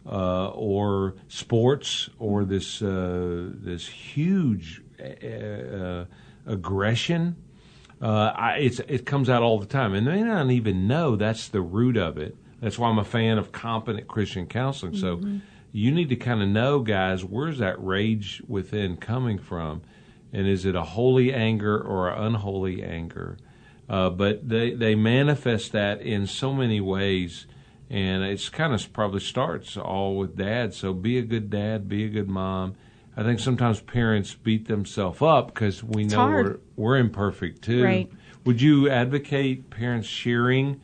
uh, 0.09 0.49
or 0.49 1.15
sports 1.27 2.09
or 2.17 2.45
this 2.45 2.81
uh, 2.81 3.49
this 3.53 3.87
huge 3.87 4.81
uh, 4.99 6.05
aggression. 6.45 7.35
Uh, 8.01 8.31
I, 8.35 8.57
it's 8.59 8.79
it 8.79 9.05
comes 9.05 9.29
out 9.29 9.43
all 9.43 9.59
the 9.59 9.65
time, 9.65 9.93
and 9.93 10.07
they 10.07 10.23
don't 10.23 10.51
even 10.51 10.87
know 10.87 11.15
that's 11.15 11.47
the 11.49 11.61
root 11.61 11.97
of 11.97 12.17
it. 12.17 12.37
That's 12.59 12.79
why 12.79 12.89
I'm 12.89 12.99
a 12.99 13.05
fan 13.05 13.37
of 13.37 13.51
competent 13.51 14.07
Christian 14.07 14.47
counseling. 14.47 14.95
So 14.95 15.21
you 15.71 15.91
need 15.91 16.09
to 16.09 16.15
kind 16.15 16.41
of 16.41 16.49
know, 16.49 16.79
guys, 16.79 17.23
where's 17.23 17.59
that 17.59 17.83
rage 17.83 18.41
within 18.47 18.97
coming 18.97 19.37
from, 19.37 19.81
and 20.33 20.47
is 20.47 20.65
it 20.65 20.75
a 20.75 20.83
holy 20.83 21.33
anger 21.33 21.79
or 21.79 22.09
an 22.09 22.23
unholy 22.23 22.83
anger? 22.83 23.37
Uh, 23.89 24.09
but 24.09 24.47
they 24.47 24.71
they 24.71 24.95
manifest 24.95 25.71
that 25.71 26.01
in 26.01 26.27
so 26.27 26.53
many 26.53 26.81
ways, 26.81 27.45
and 27.89 28.23
it's 28.23 28.49
kind 28.49 28.73
of 28.73 28.91
probably 28.91 29.19
starts 29.19 29.77
all 29.77 30.17
with 30.17 30.35
dad. 30.35 30.73
So 30.73 30.93
be 30.93 31.17
a 31.17 31.21
good 31.21 31.49
dad, 31.49 31.87
be 31.87 32.05
a 32.05 32.09
good 32.09 32.27
mom. 32.27 32.75
I 33.15 33.23
think 33.23 33.39
sometimes 33.39 33.79
parents 33.79 34.35
beat 34.35 34.67
themselves 34.67 35.21
up 35.21 35.47
because 35.47 35.83
we 35.83 36.03
know 36.03 36.17
hard. 36.17 36.61
we're 36.75 36.85
we're 36.85 36.97
imperfect 36.97 37.61
too. 37.61 37.83
Right. 37.83 38.11
Would 38.45 38.61
you 38.61 38.89
advocate 38.89 39.69
parents 39.69 40.07
sharing 40.07 40.81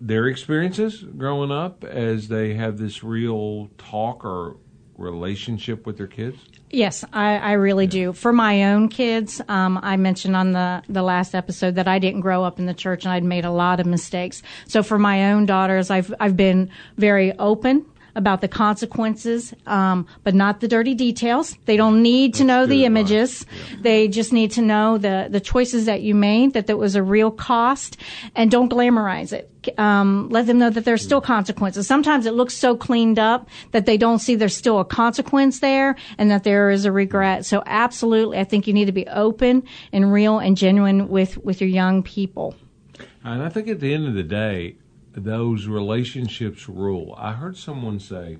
their 0.00 0.26
experiences 0.28 1.02
growing 1.02 1.50
up 1.50 1.84
as 1.84 2.28
they 2.28 2.54
have 2.54 2.78
this 2.78 3.02
real 3.02 3.70
talk 3.78 4.24
or 4.24 4.56
relationship 4.96 5.86
with 5.86 5.96
their 5.96 6.06
kids? 6.06 6.38
Yes, 6.70 7.04
I, 7.12 7.38
I 7.38 7.52
really 7.52 7.86
do. 7.86 8.12
For 8.12 8.32
my 8.32 8.64
own 8.72 8.88
kids, 8.88 9.40
um, 9.48 9.78
I 9.82 9.96
mentioned 9.96 10.36
on 10.36 10.52
the, 10.52 10.82
the 10.88 11.02
last 11.02 11.34
episode 11.34 11.76
that 11.76 11.88
I 11.88 11.98
didn't 11.98 12.20
grow 12.20 12.44
up 12.44 12.58
in 12.58 12.66
the 12.66 12.74
church 12.74 13.04
and 13.04 13.12
I'd 13.12 13.24
made 13.24 13.44
a 13.44 13.50
lot 13.50 13.80
of 13.80 13.86
mistakes. 13.86 14.42
So 14.66 14.82
for 14.82 14.98
my 14.98 15.32
own 15.32 15.46
daughters, 15.46 15.90
I've 15.90 16.12
I've 16.20 16.36
been 16.36 16.70
very 16.96 17.32
open. 17.38 17.86
About 18.14 18.40
the 18.40 18.48
consequences, 18.48 19.54
um, 19.66 20.06
but 20.24 20.34
not 20.34 20.60
the 20.60 20.68
dirty 20.68 20.94
details. 20.94 21.56
They 21.66 21.76
don't 21.76 22.02
need 22.02 22.34
to 22.34 22.44
know 22.44 22.66
the 22.66 22.84
images. 22.84 23.46
Yeah. 23.50 23.76
They 23.82 24.08
just 24.08 24.32
need 24.32 24.50
to 24.52 24.62
know 24.62 24.98
the, 24.98 25.28
the 25.30 25.40
choices 25.40 25.86
that 25.86 26.02
you 26.02 26.14
made, 26.14 26.52
that 26.54 26.66
there 26.66 26.76
was 26.76 26.96
a 26.96 27.02
real 27.02 27.30
cost, 27.30 27.96
and 28.34 28.50
don't 28.50 28.70
glamorize 28.70 29.32
it. 29.32 29.50
Um, 29.78 30.28
let 30.30 30.46
them 30.46 30.58
know 30.58 30.70
that 30.70 30.84
there's 30.84 31.02
still 31.02 31.20
consequences. 31.20 31.86
Sometimes 31.86 32.24
it 32.26 32.32
looks 32.32 32.54
so 32.54 32.76
cleaned 32.76 33.18
up 33.18 33.48
that 33.72 33.86
they 33.86 33.98
don't 33.98 34.18
see 34.18 34.34
there's 34.34 34.56
still 34.56 34.80
a 34.80 34.84
consequence 34.84 35.60
there 35.60 35.96
and 36.16 36.30
that 36.30 36.44
there 36.44 36.70
is 36.70 36.84
a 36.84 36.92
regret. 36.92 37.44
So 37.44 37.62
absolutely, 37.66 38.38
I 38.38 38.44
think 38.44 38.66
you 38.66 38.72
need 38.72 38.86
to 38.86 38.92
be 38.92 39.06
open 39.08 39.64
and 39.92 40.12
real 40.12 40.38
and 40.38 40.56
genuine 40.56 41.08
with, 41.08 41.36
with 41.38 41.60
your 41.60 41.68
young 41.68 42.02
people. 42.02 42.54
And 43.24 43.42
I 43.42 43.48
think 43.48 43.68
at 43.68 43.80
the 43.80 43.92
end 43.92 44.06
of 44.06 44.14
the 44.14 44.22
day, 44.22 44.76
those 45.24 45.66
relationships 45.66 46.68
rule. 46.68 47.14
I 47.18 47.32
heard 47.32 47.56
someone 47.56 48.00
say 48.00 48.38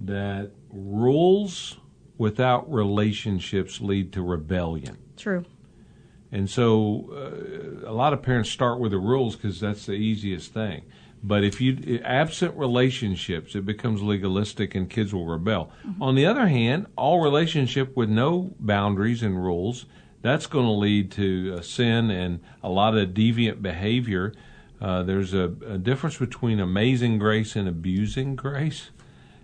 that 0.00 0.50
rules 0.70 1.78
without 2.16 2.70
relationships 2.72 3.80
lead 3.80 4.12
to 4.12 4.22
rebellion. 4.22 4.98
True. 5.16 5.44
And 6.30 6.50
so 6.50 7.08
uh, 7.84 7.88
a 7.88 7.92
lot 7.92 8.12
of 8.12 8.22
parents 8.22 8.50
start 8.50 8.80
with 8.80 8.92
the 8.92 8.98
rules 8.98 9.36
because 9.36 9.60
that's 9.60 9.86
the 9.86 9.92
easiest 9.92 10.52
thing. 10.52 10.82
But 11.22 11.42
if 11.42 11.60
you 11.60 12.00
absent 12.04 12.56
relationships, 12.56 13.54
it 13.54 13.64
becomes 13.64 14.02
legalistic 14.02 14.74
and 14.74 14.88
kids 14.88 15.12
will 15.12 15.26
rebel. 15.26 15.72
Mm-hmm. 15.86 16.02
On 16.02 16.14
the 16.14 16.26
other 16.26 16.46
hand, 16.46 16.86
all 16.96 17.20
relationship 17.22 17.96
with 17.96 18.08
no 18.08 18.54
boundaries 18.60 19.22
and 19.22 19.42
rules, 19.42 19.86
that's 20.22 20.46
going 20.46 20.66
to 20.66 20.72
lead 20.72 21.10
to 21.12 21.56
uh, 21.58 21.62
sin 21.62 22.10
and 22.10 22.40
a 22.62 22.68
lot 22.68 22.96
of 22.96 23.10
deviant 23.10 23.62
behavior 23.62 24.32
uh, 24.80 25.02
there's 25.02 25.34
a, 25.34 25.52
a, 25.66 25.78
difference 25.78 26.18
between 26.18 26.60
amazing 26.60 27.18
grace 27.18 27.56
and 27.56 27.68
abusing 27.68 28.36
grace. 28.36 28.90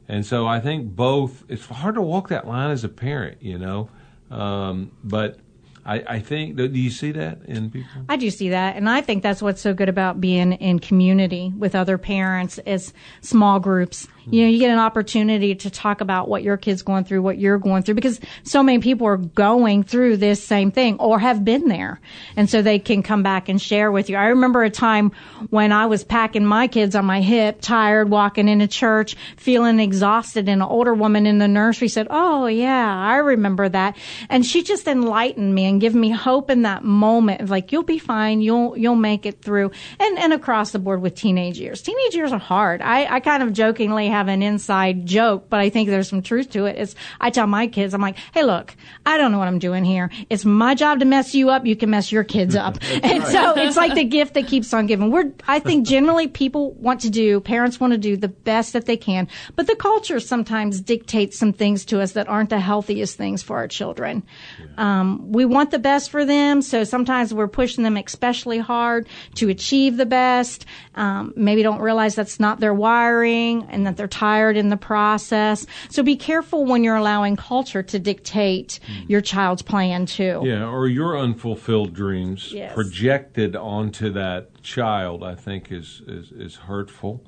And 0.06 0.24
so 0.24 0.46
I 0.46 0.60
think 0.60 0.94
both, 0.94 1.44
it's 1.48 1.66
hard 1.66 1.96
to 1.96 2.02
walk 2.02 2.28
that 2.28 2.46
line 2.46 2.70
as 2.70 2.84
a 2.84 2.88
parent, 2.88 3.42
you 3.42 3.58
know. 3.58 3.88
Um, 4.30 4.92
but 5.02 5.38
I, 5.84 6.04
I 6.06 6.18
think, 6.20 6.56
do 6.56 6.66
you 6.66 6.90
see 6.90 7.12
that 7.12 7.40
in 7.46 7.70
people? 7.70 8.02
I 8.08 8.16
do 8.16 8.30
see 8.30 8.50
that. 8.50 8.76
And 8.76 8.88
I 8.88 9.00
think 9.00 9.22
that's 9.22 9.42
what's 9.42 9.60
so 9.60 9.74
good 9.74 9.88
about 9.88 10.20
being 10.20 10.52
in 10.52 10.78
community 10.78 11.52
with 11.56 11.74
other 11.74 11.98
parents 11.98 12.58
is 12.64 12.92
small 13.20 13.60
groups 13.60 14.06
you 14.30 14.42
know, 14.42 14.48
you 14.50 14.58
get 14.58 14.70
an 14.70 14.78
opportunity 14.78 15.54
to 15.54 15.70
talk 15.70 16.00
about 16.00 16.28
what 16.28 16.42
your 16.42 16.56
kid's 16.56 16.82
going 16.82 17.04
through, 17.04 17.22
what 17.22 17.38
you're 17.38 17.58
going 17.58 17.82
through, 17.82 17.94
because 17.94 18.20
so 18.42 18.62
many 18.62 18.78
people 18.78 19.06
are 19.06 19.16
going 19.16 19.82
through 19.84 20.16
this 20.16 20.42
same 20.42 20.70
thing 20.70 20.98
or 20.98 21.18
have 21.18 21.44
been 21.44 21.68
there. 21.68 22.00
And 22.36 22.48
so 22.48 22.62
they 22.62 22.78
can 22.78 23.02
come 23.02 23.22
back 23.22 23.48
and 23.48 23.60
share 23.60 23.90
with 23.92 24.10
you. 24.10 24.16
I 24.16 24.26
remember 24.26 24.62
a 24.62 24.70
time 24.70 25.12
when 25.50 25.72
I 25.72 25.86
was 25.86 26.04
packing 26.04 26.46
my 26.46 26.68
kids 26.68 26.94
on 26.94 27.04
my 27.04 27.20
hip, 27.20 27.60
tired, 27.60 28.10
walking 28.10 28.48
into 28.48 28.66
church, 28.66 29.16
feeling 29.36 29.80
exhausted, 29.80 30.48
and 30.48 30.62
an 30.62 30.68
older 30.68 30.94
woman 30.94 31.26
in 31.26 31.38
the 31.38 31.48
nursery 31.48 31.88
said, 31.88 32.06
Oh, 32.10 32.46
yeah, 32.46 32.96
I 32.96 33.16
remember 33.16 33.68
that. 33.68 33.96
And 34.28 34.44
she 34.44 34.62
just 34.62 34.86
enlightened 34.86 35.54
me 35.54 35.66
and 35.66 35.80
gave 35.80 35.94
me 35.94 36.10
hope 36.10 36.50
in 36.50 36.62
that 36.62 36.84
moment 36.84 37.48
like, 37.48 37.72
you'll 37.72 37.82
be 37.82 37.98
fine. 37.98 38.40
You'll, 38.40 38.76
you'll 38.76 38.96
make 38.96 39.26
it 39.26 39.42
through. 39.42 39.70
And, 39.98 40.18
and 40.18 40.32
across 40.32 40.72
the 40.72 40.78
board 40.78 41.02
with 41.02 41.14
teenage 41.14 41.58
years. 41.58 41.82
Teenage 41.82 42.14
years 42.14 42.32
are 42.32 42.38
hard. 42.38 42.82
I, 42.82 43.06
I 43.16 43.20
kind 43.20 43.42
of 43.42 43.52
jokingly 43.52 44.08
have 44.14 44.28
an 44.28 44.42
inside 44.42 45.06
joke, 45.06 45.46
but 45.48 45.60
I 45.60 45.70
think 45.70 45.88
there's 45.88 46.08
some 46.08 46.22
truth 46.22 46.50
to 46.50 46.66
it. 46.66 46.78
Is 46.78 46.94
I 47.20 47.30
tell 47.30 47.46
my 47.46 47.66
kids, 47.66 47.94
I'm 47.94 48.00
like, 48.00 48.16
hey, 48.32 48.44
look, 48.44 48.74
I 49.06 49.18
don't 49.18 49.32
know 49.32 49.38
what 49.38 49.48
I'm 49.48 49.58
doing 49.58 49.84
here. 49.84 50.10
It's 50.30 50.44
my 50.44 50.74
job 50.74 51.00
to 51.00 51.04
mess 51.04 51.34
you 51.34 51.50
up. 51.50 51.66
You 51.66 51.76
can 51.76 51.90
mess 51.90 52.10
your 52.10 52.24
kids 52.24 52.54
up. 52.54 52.78
and 53.02 53.22
right. 53.22 53.32
so 53.32 53.54
it's 53.56 53.76
like 53.76 53.94
the 53.94 54.04
gift 54.04 54.34
that 54.34 54.46
keeps 54.46 54.72
on 54.72 54.86
giving. 54.86 55.10
We're, 55.10 55.32
I 55.46 55.58
think 55.58 55.86
generally 55.86 56.28
people 56.28 56.72
want 56.74 57.00
to 57.02 57.10
do, 57.10 57.40
parents 57.40 57.80
want 57.80 57.92
to 57.92 57.98
do 57.98 58.16
the 58.16 58.28
best 58.28 58.72
that 58.72 58.86
they 58.86 58.96
can, 58.96 59.28
but 59.56 59.66
the 59.66 59.76
culture 59.76 60.20
sometimes 60.20 60.80
dictates 60.80 61.38
some 61.38 61.52
things 61.52 61.84
to 61.86 62.00
us 62.00 62.12
that 62.12 62.28
aren't 62.28 62.50
the 62.50 62.60
healthiest 62.60 63.16
things 63.16 63.42
for 63.42 63.56
our 63.56 63.68
children. 63.68 64.22
Yeah. 64.58 65.00
Um, 65.00 65.32
we 65.32 65.44
want 65.44 65.70
the 65.70 65.78
best 65.78 66.10
for 66.10 66.24
them, 66.24 66.62
so 66.62 66.84
sometimes 66.84 67.34
we're 67.34 67.48
pushing 67.48 67.84
them 67.84 67.96
especially 67.96 68.58
hard 68.58 69.08
to 69.36 69.48
achieve 69.48 69.96
the 69.96 70.06
best. 70.06 70.66
Um, 70.94 71.32
maybe 71.36 71.62
don't 71.62 71.80
realize 71.80 72.14
that's 72.14 72.38
not 72.38 72.60
their 72.60 72.74
wiring 72.74 73.66
and 73.70 73.86
that 73.86 73.96
they're 73.96 74.03
tired 74.08 74.56
in 74.56 74.68
the 74.68 74.76
process. 74.76 75.66
So 75.90 76.02
be 76.02 76.16
careful 76.16 76.64
when 76.64 76.84
you're 76.84 76.96
allowing 76.96 77.36
culture 77.36 77.82
to 77.82 77.98
dictate 77.98 78.80
mm. 78.86 79.08
your 79.08 79.20
child's 79.20 79.62
plan 79.62 80.06
too. 80.06 80.42
Yeah, 80.44 80.66
or 80.66 80.88
your 80.88 81.18
unfulfilled 81.18 81.94
dreams 81.94 82.52
yes. 82.52 82.74
projected 82.74 83.56
onto 83.56 84.10
that 84.12 84.62
child, 84.62 85.22
I 85.22 85.34
think 85.34 85.70
is 85.72 86.02
is, 86.06 86.32
is 86.32 86.56
hurtful. 86.56 87.24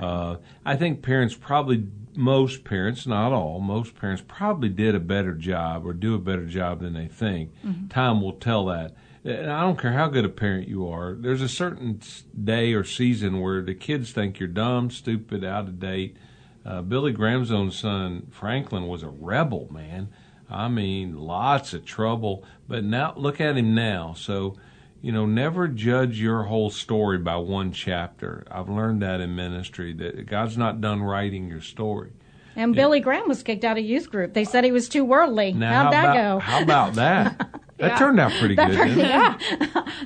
Uh, 0.00 0.36
I 0.64 0.76
think 0.76 1.02
parents 1.02 1.34
probably, 1.34 1.86
most 2.16 2.64
parents, 2.64 3.06
not 3.06 3.32
all, 3.32 3.60
most 3.60 3.94
parents 3.94 4.22
probably 4.26 4.70
did 4.70 4.94
a 4.94 5.00
better 5.00 5.34
job 5.34 5.86
or 5.86 5.92
do 5.92 6.14
a 6.14 6.18
better 6.18 6.46
job 6.46 6.80
than 6.80 6.94
they 6.94 7.08
think. 7.08 7.50
Mm-hmm. 7.62 7.88
Time 7.88 8.22
will 8.22 8.32
tell 8.32 8.64
that 8.66 8.94
and 9.24 9.50
I 9.50 9.60
don't 9.60 9.78
care 9.78 9.92
how 9.92 10.08
good 10.08 10.24
a 10.24 10.28
parent 10.28 10.68
you 10.68 10.88
are, 10.88 11.14
there's 11.14 11.42
a 11.42 11.48
certain 11.48 12.00
day 12.42 12.72
or 12.72 12.84
season 12.84 13.40
where 13.40 13.62
the 13.62 13.74
kids 13.74 14.12
think 14.12 14.40
you're 14.40 14.48
dumb, 14.48 14.90
stupid, 14.90 15.44
out 15.44 15.64
of 15.64 15.78
date. 15.78 16.16
Uh, 16.64 16.82
Billy 16.82 17.12
Graham's 17.12 17.52
own 17.52 17.70
son, 17.70 18.28
Franklin, 18.30 18.86
was 18.86 19.02
a 19.02 19.08
rebel, 19.08 19.68
man. 19.70 20.08
I 20.50 20.68
mean, 20.68 21.18
lots 21.18 21.72
of 21.72 21.84
trouble. 21.84 22.44
But 22.68 22.84
now, 22.84 23.14
look 23.16 23.40
at 23.40 23.56
him 23.56 23.74
now. 23.74 24.14
So, 24.16 24.56
you 25.00 25.12
know, 25.12 25.26
never 25.26 25.66
judge 25.66 26.20
your 26.20 26.44
whole 26.44 26.70
story 26.70 27.18
by 27.18 27.36
one 27.36 27.72
chapter. 27.72 28.44
I've 28.50 28.68
learned 28.68 29.02
that 29.02 29.20
in 29.20 29.34
ministry, 29.34 29.92
that 29.94 30.26
God's 30.26 30.58
not 30.58 30.80
done 30.80 31.02
writing 31.02 31.48
your 31.48 31.60
story. 31.60 32.12
And 32.54 32.74
Billy 32.74 33.00
Graham 33.00 33.28
was 33.28 33.42
kicked 33.42 33.64
out 33.64 33.78
of 33.78 33.84
youth 33.84 34.10
group. 34.10 34.34
They 34.34 34.44
said 34.44 34.64
he 34.64 34.72
was 34.72 34.88
too 34.88 35.04
worldly. 35.04 35.52
Now, 35.52 35.84
How'd 35.84 35.84
how 35.84 35.90
that 35.90 36.04
about, 36.04 36.14
go? 36.14 36.38
How 36.40 36.62
about 36.62 36.94
that? 36.94 37.60
That 37.82 37.88
yeah. 37.88 37.98
turned 37.98 38.20
out 38.20 38.30
pretty 38.38 38.54
that 38.54 38.70
good. 38.70 38.78
Pretty, 38.78 39.00
yeah. 39.00 39.36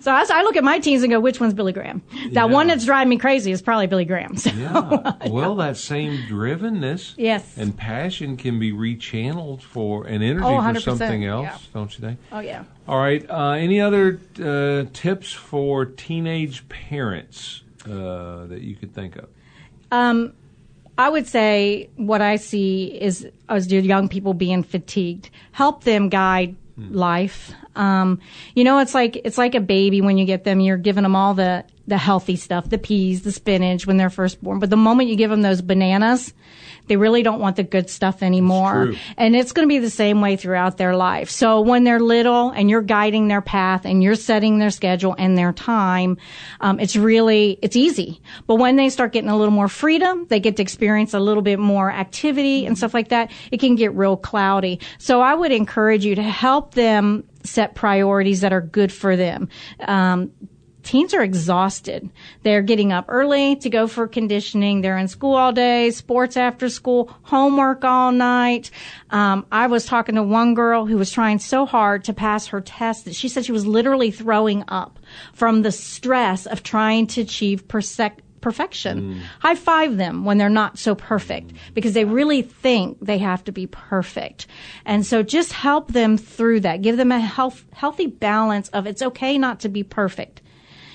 so 0.00 0.10
I, 0.10 0.24
I, 0.30 0.42
look 0.44 0.56
at 0.56 0.64
my 0.64 0.78
teens 0.78 1.02
and 1.02 1.12
go, 1.12 1.20
which 1.20 1.40
one's 1.40 1.52
Billy 1.52 1.74
Graham? 1.74 2.02
That 2.32 2.32
yeah. 2.32 2.44
one 2.46 2.68
that's 2.68 2.86
driving 2.86 3.10
me 3.10 3.18
crazy 3.18 3.52
is 3.52 3.60
probably 3.60 3.86
Billy 3.86 4.06
Graham. 4.06 4.34
So, 4.38 4.48
yeah. 4.48 5.28
Well, 5.28 5.54
that 5.56 5.76
same 5.76 6.16
drivenness 6.26 7.12
yes. 7.18 7.54
and 7.58 7.76
passion 7.76 8.38
can 8.38 8.58
be 8.58 8.72
rechanneled 8.72 9.60
for 9.60 10.06
an 10.06 10.22
energy 10.22 10.46
oh, 10.46 10.72
for 10.72 10.80
something 10.80 11.26
else, 11.26 11.68
don't 11.74 11.92
you 11.92 12.00
think? 12.00 12.18
Oh, 12.32 12.40
yeah. 12.40 12.64
All 12.88 12.98
right. 12.98 13.28
Uh, 13.28 13.50
any 13.50 13.78
other 13.78 14.20
uh, 14.42 14.88
tips 14.94 15.34
for 15.34 15.84
teenage 15.84 16.66
parents 16.70 17.62
uh, 17.84 18.46
that 18.46 18.62
you 18.62 18.74
could 18.74 18.94
think 18.94 19.16
of? 19.16 19.28
Um, 19.92 20.32
I 20.96 21.10
would 21.10 21.26
say 21.26 21.90
what 21.96 22.22
I 22.22 22.36
see 22.36 22.86
is 22.86 23.28
as 23.50 23.70
young 23.70 24.08
people 24.08 24.32
being 24.32 24.62
fatigued. 24.62 25.28
Help 25.52 25.84
them 25.84 26.08
guide 26.08 26.56
life. 26.76 27.52
Um, 27.74 28.20
you 28.54 28.64
know, 28.64 28.78
it's 28.78 28.94
like 28.94 29.16
it's 29.16 29.38
like 29.38 29.54
a 29.54 29.60
baby 29.60 30.00
when 30.00 30.18
you 30.18 30.24
get 30.24 30.44
them. 30.44 30.60
You're 30.60 30.76
giving 30.76 31.02
them 31.02 31.16
all 31.16 31.34
the 31.34 31.64
the 31.86 31.98
healthy 31.98 32.36
stuff, 32.36 32.68
the 32.68 32.78
peas, 32.78 33.22
the 33.22 33.32
spinach 33.32 33.86
when 33.86 33.96
they're 33.96 34.10
first 34.10 34.42
born. 34.42 34.58
But 34.58 34.70
the 34.70 34.76
moment 34.76 35.08
you 35.08 35.16
give 35.16 35.30
them 35.30 35.42
those 35.42 35.62
bananas, 35.62 36.34
they 36.88 36.96
really 36.96 37.22
don't 37.22 37.40
want 37.40 37.56
the 37.56 37.62
good 37.62 37.90
stuff 37.90 38.22
anymore. 38.22 38.92
And 39.16 39.34
it's 39.34 39.52
going 39.52 39.66
to 39.66 39.72
be 39.72 39.78
the 39.78 39.90
same 39.90 40.20
way 40.20 40.36
throughout 40.36 40.76
their 40.76 40.96
life. 40.96 41.30
So 41.30 41.60
when 41.60 41.84
they're 41.84 42.00
little 42.00 42.50
and 42.50 42.70
you're 42.70 42.82
guiding 42.82 43.28
their 43.28 43.40
path 43.40 43.84
and 43.84 44.02
you're 44.02 44.14
setting 44.14 44.58
their 44.58 44.70
schedule 44.70 45.14
and 45.18 45.36
their 45.36 45.52
time, 45.52 46.18
um, 46.60 46.78
it's 46.80 46.96
really, 46.96 47.58
it's 47.62 47.76
easy. 47.76 48.20
But 48.46 48.56
when 48.56 48.76
they 48.76 48.88
start 48.88 49.12
getting 49.12 49.30
a 49.30 49.36
little 49.36 49.54
more 49.54 49.68
freedom, 49.68 50.26
they 50.28 50.40
get 50.40 50.56
to 50.56 50.62
experience 50.62 51.14
a 51.14 51.20
little 51.20 51.42
bit 51.42 51.58
more 51.58 51.90
activity 51.90 52.66
and 52.66 52.76
stuff 52.76 52.94
like 52.94 53.08
that, 53.08 53.30
it 53.50 53.60
can 53.60 53.74
get 53.74 53.94
real 53.94 54.16
cloudy. 54.16 54.80
So 54.98 55.20
I 55.20 55.34
would 55.34 55.52
encourage 55.52 56.04
you 56.04 56.14
to 56.14 56.22
help 56.22 56.74
them 56.74 57.24
set 57.44 57.74
priorities 57.74 58.40
that 58.40 58.52
are 58.52 58.60
good 58.60 58.92
for 58.92 59.16
them. 59.16 59.48
Um, 59.80 60.32
teens 60.86 61.12
are 61.12 61.22
exhausted. 61.22 62.08
They're 62.42 62.62
getting 62.62 62.92
up 62.92 63.06
early 63.08 63.56
to 63.56 63.68
go 63.68 63.86
for 63.86 64.06
conditioning. 64.06 64.80
They're 64.80 64.96
in 64.96 65.08
school 65.08 65.34
all 65.34 65.52
day, 65.52 65.90
sports 65.90 66.36
after 66.36 66.68
school, 66.68 67.14
homework 67.22 67.84
all 67.84 68.12
night. 68.12 68.70
Um, 69.10 69.44
I 69.50 69.66
was 69.66 69.84
talking 69.84 70.14
to 70.14 70.22
one 70.22 70.54
girl 70.54 70.86
who 70.86 70.96
was 70.96 71.10
trying 71.10 71.40
so 71.40 71.66
hard 71.66 72.04
to 72.04 72.14
pass 72.14 72.46
her 72.46 72.60
test 72.60 73.04
that 73.04 73.14
she 73.14 73.28
said 73.28 73.44
she 73.44 73.52
was 73.52 73.66
literally 73.66 74.10
throwing 74.10 74.64
up 74.68 74.98
from 75.34 75.62
the 75.62 75.72
stress 75.72 76.46
of 76.46 76.62
trying 76.62 77.08
to 77.08 77.20
achieve 77.20 77.66
perfection. 77.68 78.06
Mm. 78.46 79.22
High 79.40 79.56
five 79.56 79.96
them 79.96 80.24
when 80.24 80.38
they're 80.38 80.48
not 80.48 80.78
so 80.78 80.94
perfect 80.94 81.52
because 81.74 81.94
they 81.94 82.04
really 82.04 82.42
think 82.42 82.98
they 83.00 83.18
have 83.18 83.42
to 83.44 83.52
be 83.52 83.66
perfect. 83.66 84.46
And 84.84 85.04
so 85.04 85.24
just 85.24 85.52
help 85.52 85.92
them 85.92 86.16
through 86.16 86.60
that. 86.60 86.82
Give 86.82 86.96
them 86.96 87.10
a 87.10 87.18
health, 87.18 87.64
healthy 87.72 88.06
balance 88.06 88.68
of 88.68 88.86
it's 88.86 89.02
okay 89.02 89.36
not 89.36 89.60
to 89.60 89.68
be 89.68 89.82
perfect. 89.82 90.42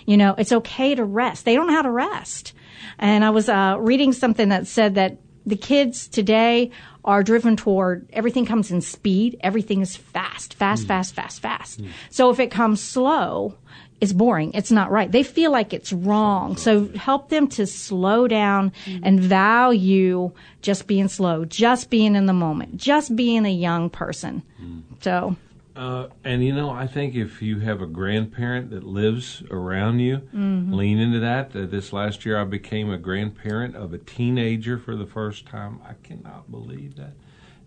You 0.05 0.17
know, 0.17 0.35
it's 0.37 0.51
okay 0.51 0.95
to 0.95 1.03
rest. 1.03 1.45
They 1.45 1.55
don't 1.55 1.67
know 1.67 1.73
how 1.73 1.81
to 1.81 1.91
rest. 1.91 2.53
And 2.99 3.23
I 3.23 3.29
was 3.29 3.49
uh, 3.49 3.77
reading 3.79 4.13
something 4.13 4.49
that 4.49 4.67
said 4.67 4.95
that 4.95 5.17
the 5.45 5.55
kids 5.55 6.07
today 6.07 6.71
are 7.03 7.23
driven 7.23 7.55
toward 7.55 8.07
everything 8.13 8.45
comes 8.45 8.71
in 8.71 8.81
speed. 8.81 9.37
Everything 9.41 9.81
is 9.81 9.95
fast, 9.95 10.53
fast, 10.53 10.83
mm. 10.83 10.87
fast, 10.87 11.15
fast, 11.15 11.41
fast. 11.41 11.81
Mm. 11.81 11.89
So 12.09 12.29
if 12.29 12.39
it 12.39 12.51
comes 12.51 12.81
slow, 12.81 13.55
it's 13.99 14.13
boring. 14.13 14.51
It's 14.53 14.71
not 14.71 14.91
right. 14.91 15.11
They 15.11 15.23
feel 15.23 15.51
like 15.51 15.73
it's 15.73 15.93
wrong. 15.93 16.57
So 16.57 16.87
help 16.89 17.29
them 17.29 17.47
to 17.49 17.65
slow 17.67 18.27
down 18.27 18.71
mm. 18.85 18.99
and 19.03 19.19
value 19.19 20.31
just 20.61 20.87
being 20.87 21.07
slow, 21.07 21.45
just 21.45 21.89
being 21.89 22.15
in 22.15 22.25
the 22.25 22.33
moment, 22.33 22.77
just 22.77 23.15
being 23.15 23.45
a 23.45 23.51
young 23.51 23.89
person. 23.89 24.43
Mm. 24.61 24.83
So 25.01 25.35
uh, 25.75 26.07
and 26.23 26.43
you 26.43 26.53
know, 26.53 26.69
I 26.69 26.85
think 26.85 27.15
if 27.15 27.41
you 27.41 27.59
have 27.59 27.81
a 27.81 27.85
grandparent 27.85 28.71
that 28.71 28.83
lives 28.83 29.41
around 29.49 29.99
you, 29.99 30.17
mm-hmm. 30.17 30.73
lean 30.73 30.99
into 30.99 31.19
that. 31.19 31.55
Uh, 31.55 31.65
this 31.65 31.93
last 31.93 32.25
year, 32.25 32.37
I 32.37 32.43
became 32.43 32.91
a 32.91 32.97
grandparent 32.97 33.75
of 33.75 33.93
a 33.93 33.97
teenager 33.97 34.77
for 34.77 34.95
the 34.95 35.05
first 35.05 35.45
time. 35.45 35.79
I 35.87 35.93
cannot 36.03 36.51
believe 36.51 36.95
that. 36.97 37.13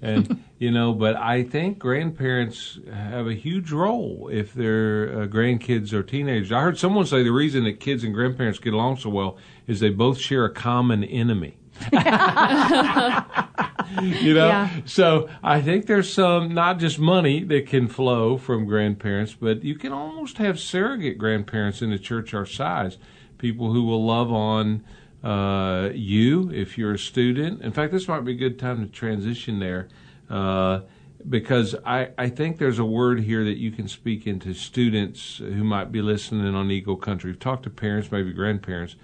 And 0.02 0.44
you 0.58 0.70
know, 0.70 0.92
but 0.92 1.16
I 1.16 1.44
think 1.44 1.78
grandparents 1.78 2.78
have 2.92 3.26
a 3.26 3.34
huge 3.34 3.72
role 3.72 4.28
if 4.30 4.52
their 4.52 5.22
uh, 5.22 5.26
grandkids 5.26 5.94
are 5.94 6.02
teenagers. 6.02 6.52
I 6.52 6.60
heard 6.60 6.78
someone 6.78 7.06
say 7.06 7.22
the 7.22 7.32
reason 7.32 7.64
that 7.64 7.80
kids 7.80 8.04
and 8.04 8.12
grandparents 8.12 8.58
get 8.58 8.74
along 8.74 8.98
so 8.98 9.08
well 9.08 9.38
is 9.66 9.80
they 9.80 9.90
both 9.90 10.18
share 10.18 10.44
a 10.44 10.50
common 10.52 11.04
enemy. 11.04 11.56
you 14.02 14.34
know 14.34 14.48
yeah. 14.48 14.70
so 14.84 15.28
i 15.42 15.60
think 15.60 15.86
there's 15.86 16.12
some 16.12 16.52
not 16.52 16.78
just 16.78 16.98
money 16.98 17.42
that 17.44 17.66
can 17.66 17.88
flow 17.88 18.36
from 18.36 18.64
grandparents 18.64 19.34
but 19.34 19.62
you 19.62 19.74
can 19.74 19.92
almost 19.92 20.38
have 20.38 20.58
surrogate 20.58 21.18
grandparents 21.18 21.82
in 21.82 21.92
a 21.92 21.98
church 21.98 22.34
our 22.34 22.46
size 22.46 22.98
people 23.38 23.72
who 23.72 23.82
will 23.82 24.04
love 24.04 24.32
on 24.32 24.84
uh, 25.22 25.88
you 25.94 26.50
if 26.50 26.76
you're 26.76 26.94
a 26.94 26.98
student 26.98 27.62
in 27.62 27.72
fact 27.72 27.92
this 27.92 28.08
might 28.08 28.24
be 28.24 28.32
a 28.32 28.36
good 28.36 28.58
time 28.58 28.84
to 28.84 28.90
transition 28.90 29.58
there 29.58 29.88
uh, 30.30 30.80
because 31.28 31.74
I, 31.86 32.10
I 32.18 32.28
think 32.28 32.58
there's 32.58 32.78
a 32.78 32.84
word 32.84 33.20
here 33.20 33.44
that 33.44 33.56
you 33.56 33.70
can 33.70 33.88
speak 33.88 34.26
into 34.26 34.52
students 34.52 35.38
who 35.38 35.64
might 35.64 35.90
be 35.90 36.02
listening 36.02 36.54
on 36.54 36.70
Eagle 36.70 36.96
Country. 36.96 37.30
We've 37.30 37.40
talked 37.40 37.62
to 37.62 37.70
parents, 37.70 38.12
maybe 38.12 38.32
grandparents 38.32 38.96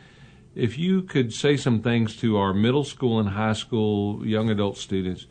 if 0.54 0.78
you 0.78 1.02
could 1.02 1.32
say 1.32 1.56
some 1.56 1.80
things 1.80 2.16
to 2.16 2.36
our 2.36 2.52
middle 2.52 2.84
school 2.84 3.18
and 3.18 3.30
high 3.30 3.52
school 3.52 4.26
young 4.26 4.50
adult 4.50 4.76
students 4.76 5.26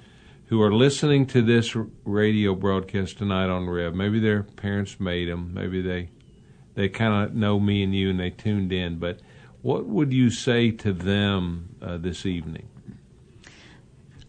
who 0.45 0.61
are 0.61 0.73
listening 0.73 1.25
to 1.27 1.41
this 1.41 1.75
radio 2.05 2.55
broadcast 2.55 3.17
tonight 3.17 3.49
on 3.49 3.69
Rev, 3.69 3.93
maybe 3.93 4.19
their 4.19 4.43
parents 4.43 4.99
made 4.99 5.29
them, 5.29 5.53
maybe 5.53 5.81
they 5.81 6.09
they 6.75 6.87
kind 6.87 7.25
of 7.25 7.35
know 7.35 7.59
me 7.59 7.83
and 7.83 7.93
you 7.93 8.09
and 8.09 8.19
they 8.19 8.29
tuned 8.29 8.71
in, 8.71 8.99
but 8.99 9.19
what 9.61 9.85
would 9.85 10.13
you 10.13 10.29
say 10.29 10.71
to 10.71 10.93
them 10.93 11.75
uh, 11.81 11.97
this 11.97 12.25
evening? 12.25 12.67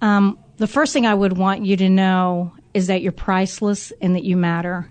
Um, 0.00 0.38
the 0.56 0.66
first 0.66 0.92
thing 0.92 1.06
I 1.06 1.14
would 1.14 1.36
want 1.36 1.64
you 1.64 1.76
to 1.76 1.88
know 1.88 2.52
is 2.74 2.88
that 2.88 3.02
you're 3.02 3.12
priceless 3.12 3.92
and 4.00 4.16
that 4.16 4.24
you 4.24 4.36
matter. 4.36 4.90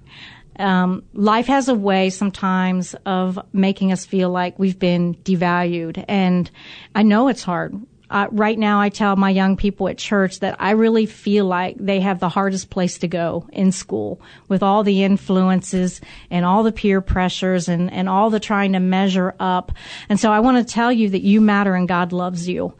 Um, 0.60 1.04
life 1.14 1.48
has 1.48 1.70
a 1.70 1.74
way 1.74 2.10
sometimes 2.10 2.94
of 3.06 3.40
making 3.54 3.92
us 3.92 4.06
feel 4.06 4.30
like 4.30 4.60
we've 4.60 4.78
been 4.78 5.16
devalued. 5.16 6.04
And 6.08 6.50
I 6.94 7.04
know 7.04 7.30
it's 7.30 7.44
hard. 7.44 7.82
Uh, 8.12 8.28
right 8.32 8.58
now, 8.58 8.82
I 8.82 8.90
tell 8.90 9.16
my 9.16 9.30
young 9.30 9.56
people 9.56 9.88
at 9.88 10.00
church 10.00 10.40
that 10.40 10.56
I 10.60 10.72
really 10.72 11.06
feel 11.06 11.46
like 11.46 11.76
they 11.78 12.00
have 12.00 12.20
the 12.20 12.30
hardest 12.30 12.72
place 12.72 12.98
to 13.00 13.08
go 13.08 13.48
in 13.54 13.72
school 13.72 14.20
with 14.48 14.64
all 14.64 14.84
the 14.84 15.04
influences 15.04 16.02
and 16.32 16.44
all 16.44 16.64
the 16.64 16.72
peer 16.72 17.02
pressures 17.02 17.70
and, 17.70 17.92
and 17.94 18.10
all 18.10 18.32
the 18.32 18.40
trying 18.40 18.74
to 18.74 18.80
measure 18.80 19.36
up. 19.40 19.72
And 20.10 20.20
so 20.20 20.32
I 20.32 20.40
want 20.40 20.58
to 20.58 20.74
tell 20.74 20.92
you 20.92 21.10
that 21.12 21.22
you 21.22 21.40
matter 21.40 21.76
and 21.76 21.88
God 21.88 22.12
loves 22.12 22.50
you 22.50 22.74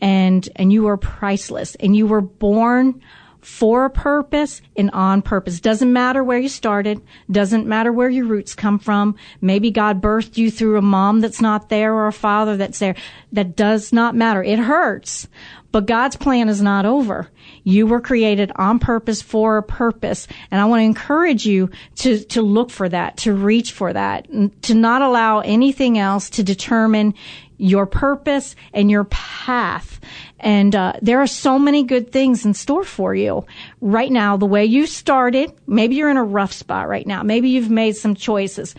and, 0.00 0.48
and 0.54 0.72
you 0.72 0.86
are 0.86 0.96
priceless 0.96 1.74
and 1.76 1.96
you 1.96 2.06
were 2.06 2.20
born 2.20 3.02
for 3.46 3.84
a 3.84 3.90
purpose 3.90 4.60
and 4.76 4.90
on 4.90 5.22
purpose. 5.22 5.60
Doesn't 5.60 5.92
matter 5.92 6.24
where 6.24 6.40
you 6.40 6.48
started. 6.48 7.00
Doesn't 7.30 7.64
matter 7.64 7.92
where 7.92 8.10
your 8.10 8.26
roots 8.26 8.56
come 8.56 8.80
from. 8.80 9.14
Maybe 9.40 9.70
God 9.70 10.02
birthed 10.02 10.36
you 10.36 10.50
through 10.50 10.78
a 10.78 10.82
mom 10.82 11.20
that's 11.20 11.40
not 11.40 11.68
there 11.68 11.94
or 11.94 12.08
a 12.08 12.12
father 12.12 12.56
that's 12.56 12.80
there. 12.80 12.96
That 13.32 13.54
does 13.54 13.92
not 13.92 14.16
matter. 14.16 14.42
It 14.42 14.58
hurts, 14.58 15.28
but 15.70 15.86
God's 15.86 16.16
plan 16.16 16.48
is 16.48 16.60
not 16.60 16.86
over. 16.86 17.30
You 17.62 17.86
were 17.86 18.00
created 18.00 18.50
on 18.56 18.80
purpose 18.80 19.22
for 19.22 19.58
a 19.58 19.62
purpose. 19.62 20.26
And 20.50 20.60
I 20.60 20.64
want 20.64 20.80
to 20.80 20.84
encourage 20.84 21.46
you 21.46 21.70
to, 21.96 22.18
to 22.24 22.42
look 22.42 22.70
for 22.70 22.88
that, 22.88 23.18
to 23.18 23.32
reach 23.32 23.70
for 23.70 23.92
that, 23.92 24.26
to 24.62 24.74
not 24.74 25.02
allow 25.02 25.38
anything 25.40 25.98
else 25.98 26.30
to 26.30 26.42
determine 26.42 27.14
your 27.58 27.86
purpose 27.86 28.56
and 28.72 28.90
your 28.90 29.04
path. 29.04 30.00
And 30.38 30.74
uh, 30.74 30.94
there 31.02 31.20
are 31.20 31.26
so 31.26 31.58
many 31.58 31.82
good 31.82 32.12
things 32.12 32.44
in 32.44 32.54
store 32.54 32.84
for 32.84 33.14
you 33.14 33.46
right 33.80 34.12
now. 34.12 34.36
The 34.36 34.46
way 34.46 34.64
you 34.64 34.86
started, 34.86 35.52
maybe 35.66 35.96
you're 35.96 36.10
in 36.10 36.16
a 36.16 36.24
rough 36.24 36.52
spot 36.52 36.88
right 36.88 37.06
now. 37.06 37.22
Maybe 37.22 37.48
you've 37.48 37.70
made 37.70 37.96
some 37.96 38.14
choices. 38.14 38.74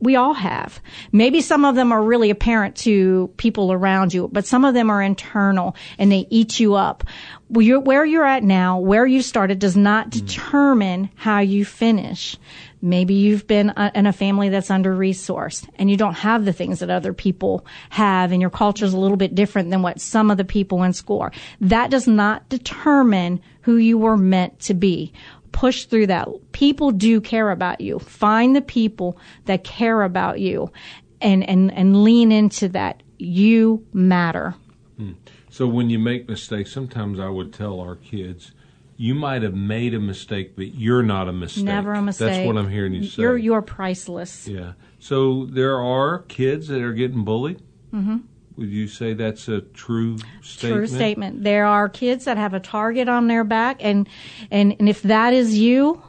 We 0.00 0.14
all 0.14 0.34
have. 0.34 0.80
Maybe 1.10 1.40
some 1.40 1.64
of 1.64 1.74
them 1.74 1.90
are 1.90 2.02
really 2.02 2.30
apparent 2.30 2.76
to 2.76 3.32
people 3.36 3.72
around 3.72 4.14
you, 4.14 4.28
but 4.30 4.46
some 4.46 4.64
of 4.64 4.74
them 4.74 4.90
are 4.90 5.02
internal 5.02 5.74
and 5.98 6.12
they 6.12 6.26
eat 6.30 6.60
you 6.60 6.74
up. 6.74 7.02
Where 7.48 8.04
you're 8.04 8.24
at 8.24 8.44
now, 8.44 8.78
where 8.78 9.06
you 9.06 9.22
started 9.22 9.58
does 9.58 9.76
not 9.76 10.10
determine 10.10 11.10
how 11.16 11.40
you 11.40 11.64
finish. 11.64 12.36
Maybe 12.80 13.14
you've 13.14 13.46
been 13.46 13.70
uh, 13.70 13.90
in 13.94 14.06
a 14.06 14.12
family 14.12 14.48
that's 14.48 14.70
under 14.70 14.94
resourced 14.94 15.68
and 15.76 15.90
you 15.90 15.96
don't 15.96 16.14
have 16.14 16.44
the 16.44 16.52
things 16.52 16.78
that 16.78 16.90
other 16.90 17.12
people 17.12 17.66
have 17.90 18.30
and 18.30 18.40
your 18.40 18.50
culture 18.50 18.84
is 18.84 18.92
a 18.92 18.98
little 18.98 19.16
bit 19.16 19.34
different 19.34 19.70
than 19.70 19.82
what 19.82 20.00
some 20.00 20.30
of 20.30 20.36
the 20.36 20.44
people 20.44 20.82
in 20.82 20.92
school 20.92 21.20
are. 21.20 21.32
That 21.60 21.90
does 21.90 22.06
not 22.06 22.48
determine 22.48 23.40
who 23.62 23.76
you 23.76 23.98
were 23.98 24.16
meant 24.16 24.60
to 24.60 24.74
be. 24.74 25.12
Push 25.50 25.86
through 25.86 26.06
that. 26.06 26.28
People 26.52 26.92
do 26.92 27.20
care 27.20 27.50
about 27.50 27.80
you. 27.80 27.98
Find 27.98 28.54
the 28.54 28.62
people 28.62 29.18
that 29.46 29.64
care 29.64 30.02
about 30.02 30.38
you 30.38 30.70
and, 31.20 31.48
and, 31.48 31.72
and 31.72 32.04
lean 32.04 32.30
into 32.30 32.68
that. 32.68 33.02
You 33.18 33.84
matter. 33.92 34.54
Hmm. 34.96 35.12
So 35.50 35.66
when 35.66 35.90
you 35.90 35.98
make 35.98 36.28
mistakes, 36.28 36.70
sometimes 36.70 37.18
I 37.18 37.28
would 37.28 37.52
tell 37.52 37.80
our 37.80 37.96
kids, 37.96 38.52
you 39.00 39.14
might 39.14 39.42
have 39.42 39.54
made 39.54 39.94
a 39.94 40.00
mistake, 40.00 40.56
but 40.56 40.74
you're 40.74 41.04
not 41.04 41.28
a 41.28 41.32
mistake. 41.32 41.64
Never 41.64 41.94
a 41.94 42.02
mistake. 42.02 42.30
That's 42.30 42.46
what 42.46 42.58
I'm 42.58 42.68
hearing 42.68 42.92
you 42.92 43.04
say. 43.04 43.22
You're 43.22 43.38
you're 43.38 43.62
priceless. 43.62 44.48
Yeah. 44.48 44.72
So 44.98 45.46
there 45.46 45.80
are 45.80 46.18
kids 46.22 46.66
that 46.66 46.82
are 46.82 46.92
getting 46.92 47.24
bullied. 47.24 47.62
Mm-hmm. 47.94 48.16
Would 48.56 48.70
you 48.70 48.88
say 48.88 49.14
that's 49.14 49.46
a 49.46 49.60
true 49.60 50.18
statement? 50.42 50.78
True 50.78 50.86
statement. 50.88 51.44
There 51.44 51.64
are 51.64 51.88
kids 51.88 52.24
that 52.24 52.36
have 52.36 52.54
a 52.54 52.60
target 52.60 53.08
on 53.08 53.28
their 53.28 53.44
back, 53.44 53.76
and 53.80 54.08
and, 54.50 54.74
and 54.80 54.88
if 54.88 55.02
that 55.02 55.32
is 55.32 55.56
you, 55.56 56.02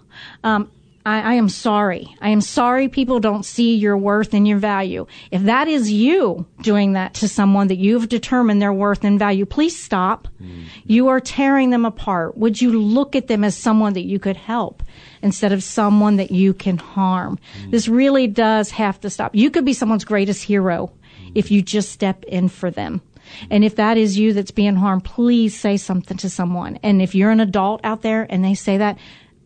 um, 0.44 0.72
I, 1.06 1.22
I, 1.22 1.34
am 1.36 1.50
sorry. 1.50 2.16
I 2.22 2.30
am 2.30 2.42
sorry 2.42 2.90
people 2.90 3.20
don't 3.20 3.46
see 3.46 3.76
your 3.76 3.98
worth 3.98 4.34
and 4.34 4.48
your 4.48 4.58
value. 4.58 5.08
If 5.32 5.44
that 5.44 5.68
is 5.68 5.92
you 5.92 6.46
doing 6.62 6.94
that 6.94 7.14
to 7.16 7.28
someone 7.28 7.68
that 7.68 7.78
you've 7.78 8.10
determined 8.10 8.62
their 8.62 8.74
worth 8.74 9.04
and 9.04 9.18
value, 9.18 9.46
please 9.46 9.82
stop. 9.82 10.28
Mm. 10.42 10.66
You 10.86 11.08
are 11.08 11.20
tearing 11.20 11.70
them 11.70 11.86
apart. 11.86 12.38
Would 12.38 12.62
you 12.62 12.80
look 12.80 13.16
at 13.16 13.28
them 13.28 13.44
as 13.44 13.56
someone 13.56 13.94
that 13.94 14.06
you 14.06 14.20
could 14.20 14.38
help 14.38 14.84
instead 15.22 15.54
of 15.54 15.64
someone 15.64 16.18
that 16.18 16.32
you 16.32 16.54
can 16.54 16.78
harm? 16.78 17.40
Mm. 17.64 17.72
This 17.72 17.88
really 17.88 18.28
does 18.28 18.72
have 18.72 19.00
to 19.02 19.10
stop. 19.10 19.34
You 19.34 19.50
could 19.50 19.66
be 19.66 19.74
someone's 19.74 20.06
greatest 20.06 20.44
hero 20.44 20.92
mm. 21.22 21.32
if 21.34 21.50
you 21.50 21.62
just 21.62 21.92
step 21.92 22.24
in 22.26 22.50
for 22.50 22.70
them. 22.70 23.02
And 23.50 23.64
if 23.64 23.76
that 23.76 23.98
is 23.98 24.18
you 24.18 24.34
that's 24.34 24.52
being 24.52 24.76
harmed, 24.76 25.04
please 25.04 25.58
say 25.58 25.78
something 25.78 26.18
to 26.18 26.30
someone. 26.30 26.80
And 26.84 27.02
if 27.02 27.16
you're 27.16 27.32
an 27.32 27.40
adult 27.40 27.82
out 27.84 28.02
there 28.02 28.26
and 28.30 28.44
they 28.44 28.56
say 28.56 28.78
that, 28.78 28.98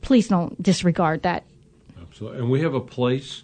please 0.03 0.27
don't 0.27 0.61
disregard 0.61 1.23
that 1.23 1.43
Absolutely. 2.13 2.39
And 2.41 2.51
we 2.51 2.61
have 2.61 2.75
a 2.75 2.79
place 2.79 3.41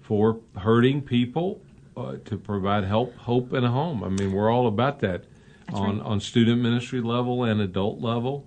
for 0.00 0.38
hurting 0.56 1.02
people 1.02 1.60
uh, 1.96 2.18
to 2.24 2.36
provide 2.36 2.84
help, 2.84 3.16
hope, 3.16 3.52
and 3.52 3.66
a 3.66 3.68
home. 3.68 4.04
I 4.04 4.10
mean, 4.10 4.30
we're 4.30 4.48
all 4.48 4.68
about 4.68 5.00
that 5.00 5.24
That's 5.66 5.78
on, 5.78 5.98
right. 5.98 6.06
on 6.06 6.20
student 6.20 6.62
ministry 6.62 7.00
level 7.00 7.42
and 7.42 7.60
adult 7.60 8.00
level. 8.00 8.46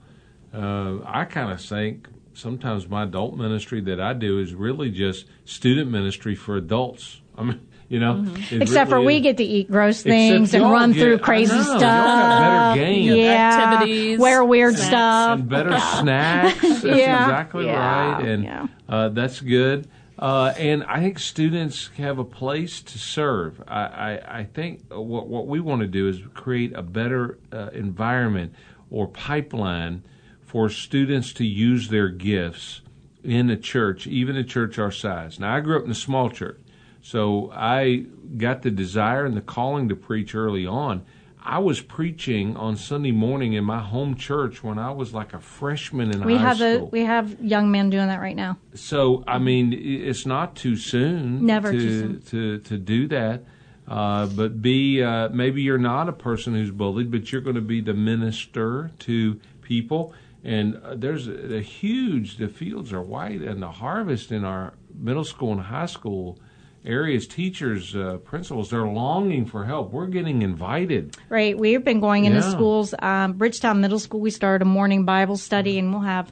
Uh, 0.53 0.99
I 1.05 1.25
kind 1.25 1.51
of 1.51 1.61
think 1.61 2.07
sometimes 2.33 2.87
my 2.87 3.03
adult 3.03 3.35
ministry 3.35 3.81
that 3.81 3.99
I 3.99 4.13
do 4.13 4.39
is 4.39 4.53
really 4.53 4.89
just 4.89 5.25
student 5.43 5.91
ministry 5.91 6.35
for 6.35 6.55
adults. 6.55 7.19
I 7.37 7.43
mean, 7.43 7.67
you 7.87 7.99
know, 7.99 8.15
mm-hmm. 8.15 8.61
except 8.61 8.91
really 8.91 9.03
for 9.03 9.05
we 9.05 9.19
get 9.19 9.37
to 9.37 9.43
eat 9.43 9.69
gross 9.69 10.01
things 10.01 10.53
and 10.53 10.63
run 10.63 10.91
get, 10.91 11.01
through 11.01 11.19
crazy 11.19 11.61
stuff. 11.61 11.81
better 11.81 12.79
game. 12.79 13.15
Yeah, 13.15 13.73
activities, 13.73 14.19
wear 14.19 14.43
weird 14.43 14.75
snacks. 14.75 14.87
stuff, 14.87 15.39
and 15.39 15.49
better 15.49 15.79
snacks. 15.79 16.61
That's 16.61 16.83
yeah. 16.83 17.23
exactly 17.23 17.65
yeah. 17.65 18.13
right, 18.13 18.25
and 18.25 18.43
yeah. 18.43 18.67
uh, 18.89 19.09
that's 19.09 19.39
good. 19.39 19.87
Uh, 20.17 20.53
and 20.57 20.83
I 20.85 21.01
think 21.01 21.19
students 21.19 21.89
have 21.97 22.19
a 22.19 22.23
place 22.23 22.81
to 22.81 22.97
serve. 22.97 23.61
I, 23.67 23.81
I, 23.81 24.39
I 24.39 24.43
think 24.45 24.85
what 24.89 25.27
what 25.27 25.47
we 25.47 25.59
want 25.59 25.81
to 25.81 25.87
do 25.87 26.07
is 26.07 26.21
create 26.33 26.73
a 26.73 26.81
better 26.81 27.37
uh, 27.51 27.69
environment 27.73 28.55
or 28.89 29.07
pipeline 29.07 30.03
for 30.41 30.69
students 30.69 31.33
to 31.33 31.45
use 31.45 31.89
their 31.89 32.07
gifts 32.07 32.81
in 33.23 33.49
a 33.49 33.57
church, 33.57 34.07
even 34.07 34.37
a 34.37 34.43
church 34.43 34.79
our 34.79 34.91
size. 34.91 35.39
Now, 35.39 35.55
I 35.55 35.59
grew 35.59 35.77
up 35.77 35.85
in 35.85 35.91
a 35.91 35.95
small 35.95 36.29
church. 36.29 36.59
So 37.05 37.51
I 37.53 38.07
got 38.35 38.63
the 38.63 38.71
desire 38.71 39.25
and 39.25 39.37
the 39.37 39.41
calling 39.41 39.89
to 39.89 39.95
preach 39.95 40.33
early 40.33 40.65
on. 40.65 41.05
I 41.39 41.59
was 41.59 41.79
preaching 41.79 42.57
on 42.57 42.77
Sunday 42.77 43.11
morning 43.11 43.53
in 43.53 43.63
my 43.63 43.79
home 43.79 44.15
church 44.15 44.63
when 44.63 44.79
I 44.79 44.89
was 44.89 45.13
like 45.13 45.31
a 45.35 45.39
freshman 45.39 46.09
in 46.09 46.23
We 46.23 46.35
high 46.35 46.41
have 46.41 46.57
school. 46.57 46.67
a 46.67 46.85
we 46.85 47.05
have 47.05 47.39
young 47.39 47.69
men 47.69 47.91
doing 47.91 48.07
that 48.07 48.19
right 48.19 48.35
now. 48.35 48.57
So 48.73 49.23
I 49.27 49.37
mean, 49.37 49.71
it's 49.71 50.25
not 50.25 50.55
too 50.55 50.75
soon. 50.75 51.45
Never 51.45 51.71
to, 51.71 51.77
too 51.77 51.99
soon. 51.99 52.21
to 52.21 52.57
to 52.57 52.77
do 52.79 53.07
that. 53.09 53.43
Uh, 53.87 54.25
but 54.25 54.63
be 54.63 55.03
uh, 55.03 55.29
maybe 55.29 55.61
you're 55.61 55.77
not 55.77 56.09
a 56.09 56.13
person 56.13 56.55
who's 56.55 56.71
bullied, 56.71 57.11
but 57.11 57.31
you're 57.31 57.41
going 57.41 57.55
to 57.55 57.61
be 57.61 57.81
the 57.81 57.93
minister 57.93 58.89
to 59.01 59.39
people. 59.61 60.15
And 60.43 60.77
uh, 60.77 60.95
there's 60.95 61.27
a, 61.27 61.57
a 61.57 61.61
huge. 61.61 62.37
The 62.37 62.47
fields 62.47 62.91
are 62.91 63.03
white, 63.03 63.41
and 63.41 63.61
the 63.61 63.69
harvest 63.69 64.31
in 64.31 64.43
our 64.43 64.73
middle 64.91 65.23
school 65.23 65.51
and 65.51 65.61
high 65.61 65.85
school 65.85 66.39
areas, 66.85 67.27
teachers, 67.27 67.95
uh, 67.95 68.17
principals, 68.23 68.69
they're 68.69 68.87
longing 68.87 69.45
for 69.45 69.65
help. 69.65 69.91
We're 69.91 70.07
getting 70.07 70.41
invited. 70.41 71.15
Right. 71.29 71.57
We've 71.57 71.83
been 71.83 71.99
going 71.99 72.25
into 72.25 72.39
Yeah. 72.39 72.49
schools. 72.51 72.93
Um, 72.99 73.33
Bridgetown 73.33 73.81
Middle 73.81 73.99
School, 73.99 74.19
we 74.19 74.29
started 74.29 74.61
a 74.61 74.69
morning 74.69 75.05
Bible 75.05 75.37
study, 75.37 75.77
and 75.79 75.91
we'll 75.91 76.01
have 76.03 76.31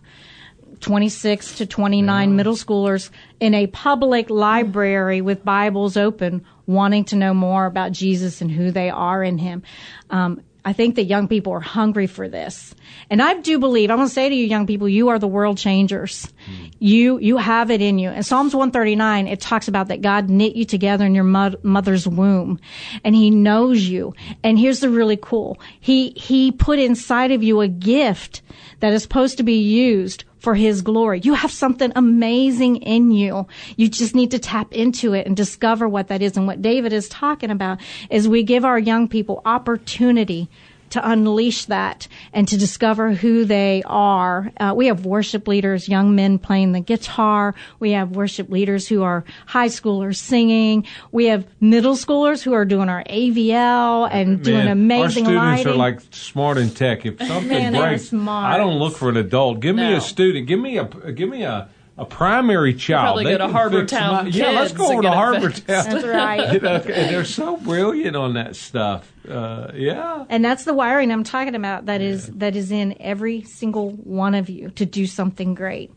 26 0.79 1.57
to 1.57 1.65
29 1.65 2.35
middle 2.35 2.55
schoolers 2.55 3.09
in 3.39 3.53
a 3.53 3.67
public 3.67 4.29
library 4.29 5.21
with 5.21 5.43
Bibles 5.45 5.97
open, 5.97 6.43
wanting 6.65 7.05
to 7.05 7.15
know 7.15 7.33
more 7.33 7.65
about 7.65 7.91
Jesus 7.91 8.41
and 8.41 8.51
who 8.51 8.71
they 8.71 8.89
are 8.89 9.23
in 9.23 9.37
Him. 9.37 9.63
Um, 10.09 10.41
I 10.65 10.71
think 10.71 10.95
that 10.95 11.03
young 11.03 11.27
people 11.27 11.51
are 11.53 11.59
hungry 11.59 12.07
for 12.07 12.29
this. 12.29 12.73
And 13.09 13.21
I 13.21 13.33
do 13.35 13.59
believe, 13.59 13.91
I 13.91 13.95
want 13.95 14.07
to 14.09 14.13
say 14.13 14.29
to 14.29 14.35
you 14.35 14.45
young 14.45 14.65
people, 14.65 14.87
you 14.87 15.09
are 15.09 15.19
the 15.19 15.27
world 15.27 15.57
changers. 15.57 16.31
Hmm. 16.45 16.65
You, 16.79 17.19
you 17.19 17.37
have 17.37 17.69
it 17.69 17.81
in 17.81 17.99
you. 17.99 18.09
In 18.09 18.23
Psalms 18.23 18.55
139, 18.55 19.27
it 19.27 19.41
talks 19.41 19.67
about 19.67 19.89
that 19.89 20.01
God 20.01 20.29
knit 20.29 20.55
you 20.55 20.63
together 20.63 21.05
in 21.05 21.15
your 21.15 21.25
mo- 21.25 21.55
mother's 21.63 22.07
womb 22.07 22.59
and 23.03 23.13
he 23.13 23.29
knows 23.29 23.83
you. 23.83 24.13
And 24.41 24.57
here's 24.57 24.79
the 24.79 24.89
really 24.89 25.17
cool. 25.21 25.59
He, 25.79 26.11
he 26.11 26.51
put 26.51 26.79
inside 26.79 27.31
of 27.31 27.43
you 27.43 27.59
a 27.59 27.67
gift 27.67 28.41
that 28.79 28.93
is 28.93 29.03
supposed 29.03 29.37
to 29.37 29.43
be 29.43 29.59
used 29.59 30.23
for 30.43 30.55
his 30.55 30.81
glory. 30.81 31.21
You 31.23 31.35
have 31.35 31.51
something 31.51 31.93
amazing 31.95 32.75
in 32.75 33.11
you. 33.11 33.47
You 33.77 33.87
just 33.87 34.13
need 34.13 34.31
to 34.31 34.39
tap 34.39 34.73
into 34.73 35.13
it 35.13 35.25
and 35.25 35.37
discover 35.37 35.87
what 35.87 36.09
that 36.09 36.21
is. 36.21 36.35
And 36.35 36.45
what 36.45 36.61
David 36.61 36.91
is 36.91 37.07
talking 37.07 37.49
about 37.49 37.79
is 38.09 38.27
we 38.27 38.43
give 38.43 38.65
our 38.65 38.77
young 38.77 39.07
people 39.07 39.41
opportunity 39.45 40.49
to 40.93 41.07
unleash 41.09 41.65
that 41.65 42.07
and 42.33 42.47
to 42.47 42.57
discover 42.57 43.13
who 43.13 43.45
they 43.45 43.83
are. 43.85 44.51
Uh, 44.59 44.73
we 44.75 44.87
have 44.87 45.05
worship 45.05 45.47
leaders, 45.47 45.87
young 45.87 46.15
men 46.15 46.39
playing 46.39 46.71
the 46.71 46.79
guitar. 46.79 47.53
We 47.79 47.91
have 47.91 48.15
worship 48.15 48.49
leaders 48.49 48.87
who 48.87 49.03
are 49.03 49.23
high 49.45 49.67
schoolers 49.67 50.15
singing. 50.17 50.85
We 51.11 51.25
have 51.25 51.45
middle 51.59 51.95
schoolers 51.95 52.41
who 52.43 52.53
are 52.53 52.65
doing 52.65 52.89
our 52.89 53.03
AVL 53.03 54.09
and 54.11 54.43
doing 54.43 54.57
Man, 54.65 54.67
amazing 54.69 55.25
Our 55.27 55.33
students 55.33 55.65
lighting. 55.65 55.67
are 55.67 55.75
like 55.75 55.99
smart 56.11 56.57
in 56.57 56.69
tech. 56.69 57.05
If 57.05 57.17
something 57.27 57.49
Man, 57.49 57.73
breaks, 57.73 58.09
smart. 58.09 58.53
I 58.53 58.57
don't 58.57 58.77
look 58.79 58.95
for 58.95 59.09
an 59.09 59.17
adult. 59.17 59.59
Give 59.59 59.75
me 59.75 59.89
No. 59.91 59.97
a 59.97 60.01
student. 60.01 60.47
Give 60.47 60.59
me 60.59 60.77
a 60.77 60.85
give 61.11 61.29
me 61.29 61.43
a, 61.43 61.69
a 61.97 62.05
primary 62.05 62.73
child. 62.73 63.03
probably 63.05 63.23
They 63.25 63.31
go 63.31 63.37
to 63.37 63.43
can 63.45 63.53
Harbor 63.53 63.85
Town 63.85 64.25
my- 64.25 64.29
yeah, 64.31 64.49
let's 64.49 64.73
go 64.73 64.85
over 64.85 64.95
to 64.95 65.01
get 65.07 65.13
Harbor 65.13 65.49
fixed. 65.51 65.67
Town. 65.67 65.85
That's 65.89 66.05
right. 66.05 66.53
You 66.53 66.59
know, 66.59 66.75
and 66.75 66.85
they're 67.13 67.25
so 67.25 67.57
brilliant 67.57 68.15
on 68.15 68.33
that 68.33 68.55
stuff. 68.55 69.11
Uh, 69.29 69.71
yeah. 69.75 70.25
And 70.29 70.43
that's 70.43 70.65
the 70.65 70.73
wiring 70.73 71.11
I'm 71.11 71.23
talking 71.23 71.55
about. 71.55 71.85
That 71.85 72.01
is 72.01 72.27
that 72.27 72.55
is 72.55 72.71
in 72.71 72.95
every 72.99 73.43
single 73.43 73.91
one 73.91 74.33
of 74.35 74.49
you 74.49 74.69
to 74.71 74.85
do 74.85 75.05
something 75.05 75.53
great. 75.53 75.91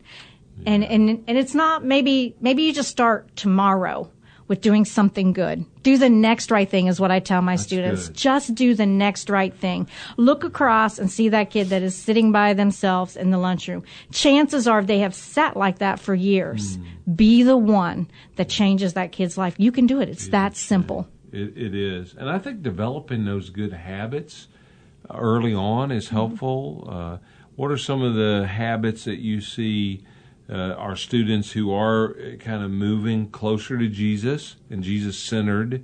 And 0.65 0.83
and 0.83 1.23
and 1.27 1.37
it's 1.37 1.53
not 1.55 1.83
maybe 1.83 2.35
maybe 2.41 2.63
you 2.63 2.73
just 2.73 2.89
start 2.89 3.35
tomorrow 3.35 4.09
with 4.47 4.61
doing 4.61 4.85
something 4.85 5.33
good. 5.33 5.65
Do 5.83 5.97
the 5.97 6.09
next 6.09 6.51
right 6.51 6.69
thing 6.69 6.87
is 6.87 6.99
what 6.99 7.11
I 7.11 7.19
tell 7.19 7.41
my 7.41 7.55
students. 7.55 8.07
good. 8.07 8.17
Just 8.17 8.55
do 8.55 8.73
the 8.73 8.85
next 8.85 9.29
right 9.29 9.53
thing. 9.53 9.87
Look 10.17 10.43
across 10.43 10.99
and 10.99 11.11
see 11.11 11.29
that 11.29 11.49
kid 11.49 11.69
that 11.69 11.83
is 11.83 11.95
sitting 11.95 12.31
by 12.31 12.53
themselves 12.53 13.15
in 13.15 13.31
the 13.31 13.37
lunchroom. 13.37 13.83
Chances 14.11 14.67
are 14.67 14.83
they 14.83 14.99
have 14.99 15.15
sat 15.15 15.57
like 15.57 15.79
that 15.79 15.99
for 15.99 16.15
years. 16.15 16.77
Be 17.13 17.43
the 17.43 17.57
one 17.57 18.09
that 18.35 18.49
changes 18.49 18.93
that 18.93 19.11
kid's 19.11 19.37
life. 19.37 19.55
You 19.57 19.71
can 19.71 19.87
do 19.87 19.99
it. 19.99 20.09
It's 20.09 20.29
that 20.29 20.55
simple. 20.55 21.07
It, 21.31 21.57
it 21.57 21.75
is, 21.75 22.15
and 22.17 22.29
I 22.29 22.39
think 22.39 22.63
developing 22.63 23.25
those 23.25 23.49
good 23.49 23.73
habits 23.73 24.47
early 25.13 25.53
on 25.53 25.91
is 25.91 26.09
helpful. 26.09 26.87
Uh, 26.89 27.17
what 27.55 27.69
are 27.69 27.77
some 27.77 28.01
of 28.01 28.13
the 28.15 28.47
habits 28.47 29.03
that 29.05 29.19
you 29.19 29.41
see 29.41 30.05
uh, 30.49 30.73
our 30.73 30.95
students 30.95 31.51
who 31.51 31.73
are 31.73 32.15
kind 32.39 32.63
of 32.63 32.71
moving 32.71 33.29
closer 33.29 33.77
to 33.77 33.87
Jesus 33.87 34.55
and 34.69 34.83
Jesus 34.83 35.17
centered, 35.17 35.83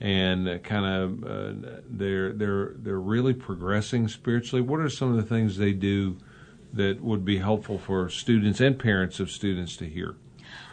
and 0.00 0.48
uh, 0.48 0.58
kind 0.58 0.86
of 0.86 1.24
uh, 1.24 1.80
they're 1.88 2.32
they're 2.32 2.74
they're 2.76 3.00
really 3.00 3.34
progressing 3.34 4.08
spiritually? 4.08 4.62
What 4.62 4.80
are 4.80 4.88
some 4.88 5.10
of 5.10 5.16
the 5.16 5.22
things 5.22 5.56
they 5.56 5.72
do 5.72 6.16
that 6.72 7.00
would 7.00 7.24
be 7.24 7.38
helpful 7.38 7.78
for 7.78 8.08
students 8.08 8.60
and 8.60 8.78
parents 8.78 9.20
of 9.20 9.30
students 9.30 9.76
to 9.76 9.86
hear? 9.86 10.16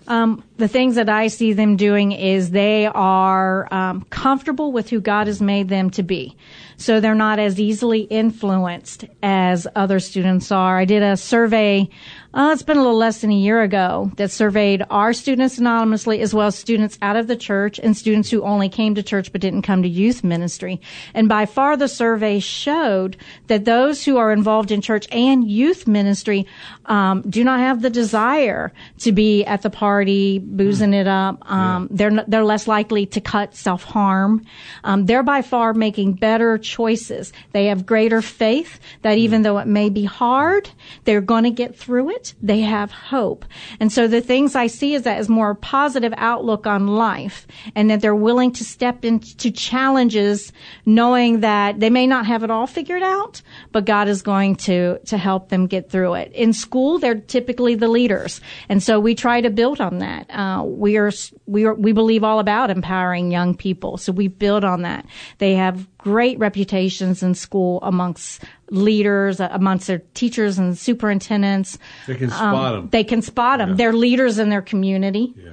Um, 0.08 0.43
the 0.58 0.67
things 0.67 0.95
that 0.95 1.10
I 1.10 1.27
see 1.27 1.54
them 1.54 1.75
doing 1.75 2.12
is 2.12 2.51
they 2.51 2.88
are 2.88 3.71
um, 3.71 4.01
comfortable 4.10 4.71
with 4.71 4.89
who 4.89 4.99
God 4.99 5.27
has 5.27 5.41
made 5.41 5.69
them 5.69 5.91
to 5.91 6.04
be. 6.04 6.36
So 6.77 6.99
they're 6.99 7.13
not 7.13 7.38
as 7.38 7.60
easily 7.60 8.01
influenced 8.01 9.06
as 9.21 9.67
other 9.75 9.99
students 9.99 10.51
are. 10.51 10.80
I 10.80 10.86
did 10.86 11.04
a 11.04 11.15
survey, 11.15 11.88
uh, 12.33 12.51
it's 12.53 12.63
been 12.63 12.77
a 12.77 12.81
little 12.81 12.97
less 12.97 13.21
than 13.21 13.31
a 13.31 13.35
year 13.35 13.61
ago, 13.61 14.09
that 14.15 14.31
surveyed 14.31 14.83
our 14.89 15.11
students 15.11 15.57
anonymously 15.57 16.21
as 16.21 16.33
well 16.33 16.47
as 16.47 16.57
students 16.57 16.97
out 17.01 17.17
of 17.17 17.27
the 17.27 17.35
church 17.35 17.79
and 17.79 17.97
students 17.97 18.29
who 18.29 18.41
only 18.43 18.69
came 18.69 18.95
to 18.95 19.03
church 19.03 19.31
but 19.31 19.41
didn't 19.41 19.63
come 19.63 19.83
to 19.83 19.89
youth 19.89 20.23
ministry. 20.23 20.79
And 21.13 21.27
by 21.27 21.45
far 21.45 21.75
the 21.75 21.89
survey 21.89 22.39
showed 22.39 23.17
that 23.47 23.65
those 23.65 24.05
who 24.05 24.17
are 24.17 24.31
involved 24.31 24.71
in 24.71 24.79
church 24.79 25.07
and 25.11 25.49
youth 25.49 25.87
ministry 25.87 26.47
um, 26.85 27.21
do 27.23 27.43
not 27.43 27.59
have 27.59 27.81
the 27.81 27.89
desire 27.89 28.71
to 28.99 29.11
be 29.11 29.43
at 29.43 29.61
the 29.61 29.69
party, 29.69 30.39
boozing 30.39 30.93
it 30.93 31.07
up. 31.07 31.49
Um, 31.51 31.89
They're 31.91 32.23
they're 32.27 32.43
less 32.43 32.67
likely 32.67 33.05
to 33.07 33.19
cut 33.19 33.55
self 33.55 33.83
harm. 33.83 34.45
Um, 34.83 35.05
they're 35.05 35.23
by 35.23 35.41
far 35.41 35.73
making 35.73 36.13
better 36.13 36.57
choices. 36.57 37.33
They 37.51 37.65
have 37.65 37.85
greater 37.85 38.21
faith 38.21 38.79
that 39.01 39.17
even 39.17 39.41
though 39.41 39.57
it 39.57 39.67
may 39.67 39.89
be 39.89 40.05
hard, 40.05 40.69
they're 41.03 41.21
going 41.21 41.43
to 41.43 41.51
get 41.51 41.75
through 41.75 42.11
it. 42.11 42.20
They 42.41 42.62
have 42.62 42.91
hope, 42.91 43.45
and 43.79 43.91
so 43.91 44.07
the 44.07 44.21
things 44.21 44.55
I 44.55 44.67
see 44.67 44.93
is 44.93 45.03
that 45.03 45.19
is 45.19 45.29
more 45.29 45.55
positive 45.55 46.13
outlook 46.17 46.65
on 46.67 46.88
life, 46.88 47.47
and 47.75 47.89
that 47.89 48.01
they're 48.01 48.15
willing 48.15 48.51
to 48.53 48.63
step 48.63 49.03
into 49.05 49.51
challenges, 49.51 50.51
knowing 50.86 51.41
that 51.41 51.79
they 51.79 51.89
may 51.89 52.07
not 52.07 52.25
have 52.25 52.43
it 52.43 52.51
all 52.51 52.67
figured 52.67 53.03
out, 53.03 53.41
but 53.71 53.86
God 53.86 54.07
is 54.07 54.21
going 54.21 54.55
to 54.57 54.99
to 55.05 55.17
help 55.17 55.49
them 55.49 55.67
get 55.67 55.89
through 55.89 56.13
it. 56.15 56.31
In 56.34 56.53
school, 56.53 56.99
they're 56.99 57.15
typically 57.15 57.75
the 57.75 57.88
leaders, 57.88 58.41
and 58.69 58.81
so 58.81 58.99
we 58.99 59.15
try 59.15 59.41
to 59.41 59.49
build 59.49 59.81
on 59.81 59.99
that. 59.99 60.29
Uh, 60.29 60.63
we 60.63 60.97
are 60.97 61.12
we 61.45 61.65
are 61.65 61.73
we 61.73 61.91
believe 61.91 62.23
all 62.23 62.39
about 62.39 62.69
empowering 62.69 63.31
young 63.31 63.55
people, 63.55 63.97
so 63.97 64.12
we 64.12 64.27
build 64.27 64.63
on 64.63 64.81
that. 64.84 65.05
They 65.38 65.55
have 65.55 65.88
great 66.01 66.37
reputations 66.39 67.23
in 67.23 67.33
school 67.35 67.79
amongst 67.83 68.43
leaders, 68.69 69.39
uh, 69.39 69.49
amongst 69.51 69.87
their 69.87 69.99
teachers 70.13 70.57
and 70.57 70.77
superintendents. 70.77 71.77
They 72.07 72.15
can 72.15 72.29
spot 72.29 72.73
them. 72.73 72.89
They 72.89 73.03
can 73.03 73.21
spot 73.21 73.59
them. 73.59 73.77
They're 73.77 73.93
leaders 73.93 74.39
in 74.39 74.49
their 74.49 74.61
community. 74.61 75.33
yeah. 75.37 75.51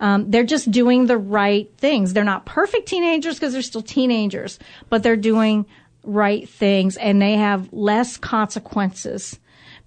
Um, 0.00 0.30
they're 0.30 0.44
just 0.44 0.70
doing 0.70 1.06
the 1.06 1.18
right 1.18 1.68
things. 1.76 2.12
They're 2.12 2.22
not 2.22 2.46
perfect 2.46 2.86
teenagers 2.86 3.34
because 3.34 3.52
they're 3.52 3.62
still 3.62 3.82
teenagers, 3.82 4.60
but 4.88 5.02
they're 5.02 5.16
doing 5.16 5.66
right 6.04 6.48
things 6.48 6.96
and 6.96 7.20
they 7.20 7.34
have 7.34 7.68
less 7.72 8.16
consequences 8.16 9.38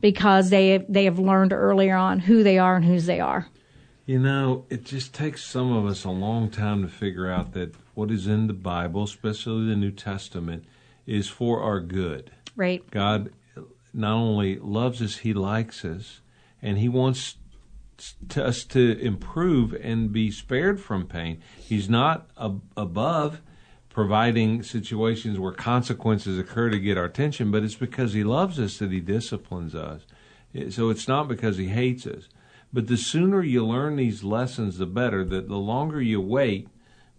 because 0.01 0.49
they 0.49 0.85
they 0.89 1.05
have 1.05 1.17
learned 1.17 1.53
earlier 1.53 1.95
on 1.95 2.19
who 2.19 2.43
they 2.43 2.57
are 2.57 2.75
and 2.75 2.83
whose 2.83 3.05
they 3.05 3.21
are. 3.21 3.47
You 4.11 4.19
know, 4.19 4.65
it 4.69 4.83
just 4.83 5.13
takes 5.13 5.41
some 5.41 5.71
of 5.71 5.85
us 5.85 6.03
a 6.03 6.09
long 6.09 6.49
time 6.49 6.81
to 6.81 6.89
figure 6.89 7.31
out 7.31 7.53
that 7.53 7.73
what 7.93 8.11
is 8.11 8.27
in 8.27 8.47
the 8.47 8.53
Bible, 8.53 9.03
especially 9.03 9.67
the 9.67 9.77
New 9.77 9.91
Testament, 9.91 10.65
is 11.07 11.29
for 11.29 11.61
our 11.61 11.79
good. 11.79 12.29
Right. 12.57 12.83
God 12.91 13.31
not 13.93 14.15
only 14.15 14.59
loves 14.59 15.01
us, 15.01 15.19
He 15.19 15.33
likes 15.33 15.85
us, 15.85 16.19
and 16.61 16.77
He 16.77 16.89
wants 16.89 17.37
to 18.27 18.43
us 18.43 18.65
to 18.65 18.99
improve 18.99 19.73
and 19.81 20.11
be 20.11 20.29
spared 20.29 20.81
from 20.81 21.07
pain. 21.07 21.41
He's 21.57 21.87
not 21.87 22.29
ab- 22.37 22.63
above 22.75 23.39
providing 23.87 24.61
situations 24.61 25.39
where 25.39 25.53
consequences 25.53 26.37
occur 26.37 26.69
to 26.69 26.79
get 26.79 26.97
our 26.97 27.05
attention, 27.05 27.49
but 27.49 27.63
it's 27.63 27.75
because 27.75 28.11
He 28.11 28.25
loves 28.25 28.59
us 28.59 28.77
that 28.79 28.91
He 28.91 28.99
disciplines 28.99 29.73
us. 29.73 30.01
So 30.69 30.89
it's 30.89 31.07
not 31.07 31.29
because 31.29 31.55
He 31.55 31.67
hates 31.67 32.05
us. 32.05 32.27
But 32.73 32.87
the 32.87 32.97
sooner 32.97 33.43
you 33.43 33.65
learn 33.65 33.97
these 33.97 34.23
lessons, 34.23 34.77
the 34.77 34.85
better. 34.85 35.25
The, 35.25 35.41
the 35.41 35.57
longer 35.57 36.01
you 36.01 36.21
wait, 36.21 36.69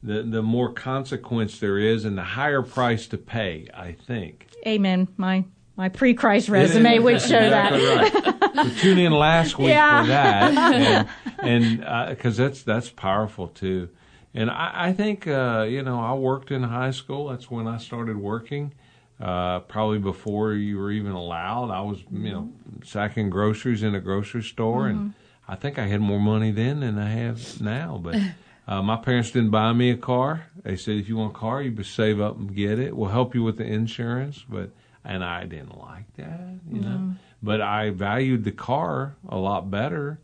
the, 0.03 0.23
the 0.23 0.43
more 0.43 0.73
consequence 0.73 1.59
there 1.59 1.79
is 1.79 2.05
and 2.05 2.17
the 2.17 2.23
higher 2.23 2.63
price 2.63 3.07
to 3.09 3.19
pay, 3.19 3.69
I 3.75 3.93
think. 3.93 4.49
Amen. 4.67 5.09
My 5.17 5.45
my 5.75 5.89
pre-Christ 5.89 6.49
resume 6.51 6.99
would 6.99 7.21
show 7.21 7.41
that. 7.51 7.73
Right. 7.73 8.55
so 8.55 8.71
tune 8.83 8.99
in 8.99 9.13
last 9.13 9.59
week 9.59 9.69
Yeah. 9.71 10.03
for 10.03 10.07
that, 10.09 11.09
and 11.39 11.81
because 12.11 12.37
that's 12.37 12.63
that's 12.63 12.91
powerful 12.91 13.49
too. 13.49 13.89
And 14.35 14.51
I, 14.51 14.71
I 14.89 14.93
think 14.93 15.27
uh, 15.27 15.67
you 15.69 15.83
know 15.83 15.99
I 16.01 16.15
worked 16.15 16.51
in 16.51 16.63
high 16.63 16.91
school. 16.91 17.29
That's 17.29 17.51
when 17.51 17.67
I 17.67 17.79
started 17.79 18.17
working. 18.17 18.73
Uh, 19.21 19.61
probably 19.61 19.99
before 19.99 20.53
you 20.55 20.77
were 20.79 20.91
even 20.91 21.13
allowed, 21.13 21.71
I 21.71 21.81
was, 21.83 22.03
you 22.11 22.33
know, 22.33 22.53
sacking 22.85 23.31
groceries 23.31 23.83
in 23.85 23.95
a 23.95 24.01
grocery 24.01 24.43
store, 24.43 24.89
and 24.89 25.15
I 25.49 25.57
think 25.57 25.79
I 25.79 25.87
had 25.87 26.01
more 26.01 26.21
money 26.21 26.51
then 26.51 26.81
than 26.81 26.99
I 26.99 27.11
have 27.11 27.61
now. 27.61 28.01
But 28.03 28.17
uh, 28.69 28.83
my 28.83 28.97
parents 28.97 29.31
didn't 29.31 29.51
buy 29.51 29.73
me 29.73 29.91
a 29.91 29.97
car. 29.97 30.47
They 30.63 30.77
said, 30.77 30.97
if 30.97 31.09
you 31.09 31.17
want 31.17 31.35
a 31.35 31.39
car, 31.39 31.63
you 31.63 31.71
just 31.71 31.95
save 31.95 32.21
up 32.21 32.37
and 32.37 32.55
get 32.55 32.79
it. 32.79 32.97
We'll 32.97 33.11
help 33.11 33.35
you 33.35 33.43
with 33.43 33.59
the 33.59 33.65
insurance. 33.65 34.45
But 34.49 34.71
and 35.05 35.25
I 35.25 35.45
didn't 35.45 35.79
like 35.79 36.15
that, 36.17 36.61
you 36.71 36.81
know. 36.81 37.15
But 37.43 37.61
I 37.61 37.91
valued 37.91 38.45
the 38.45 38.53
car 38.53 39.17
a 39.29 39.37
lot 39.37 39.71
better. 39.71 40.21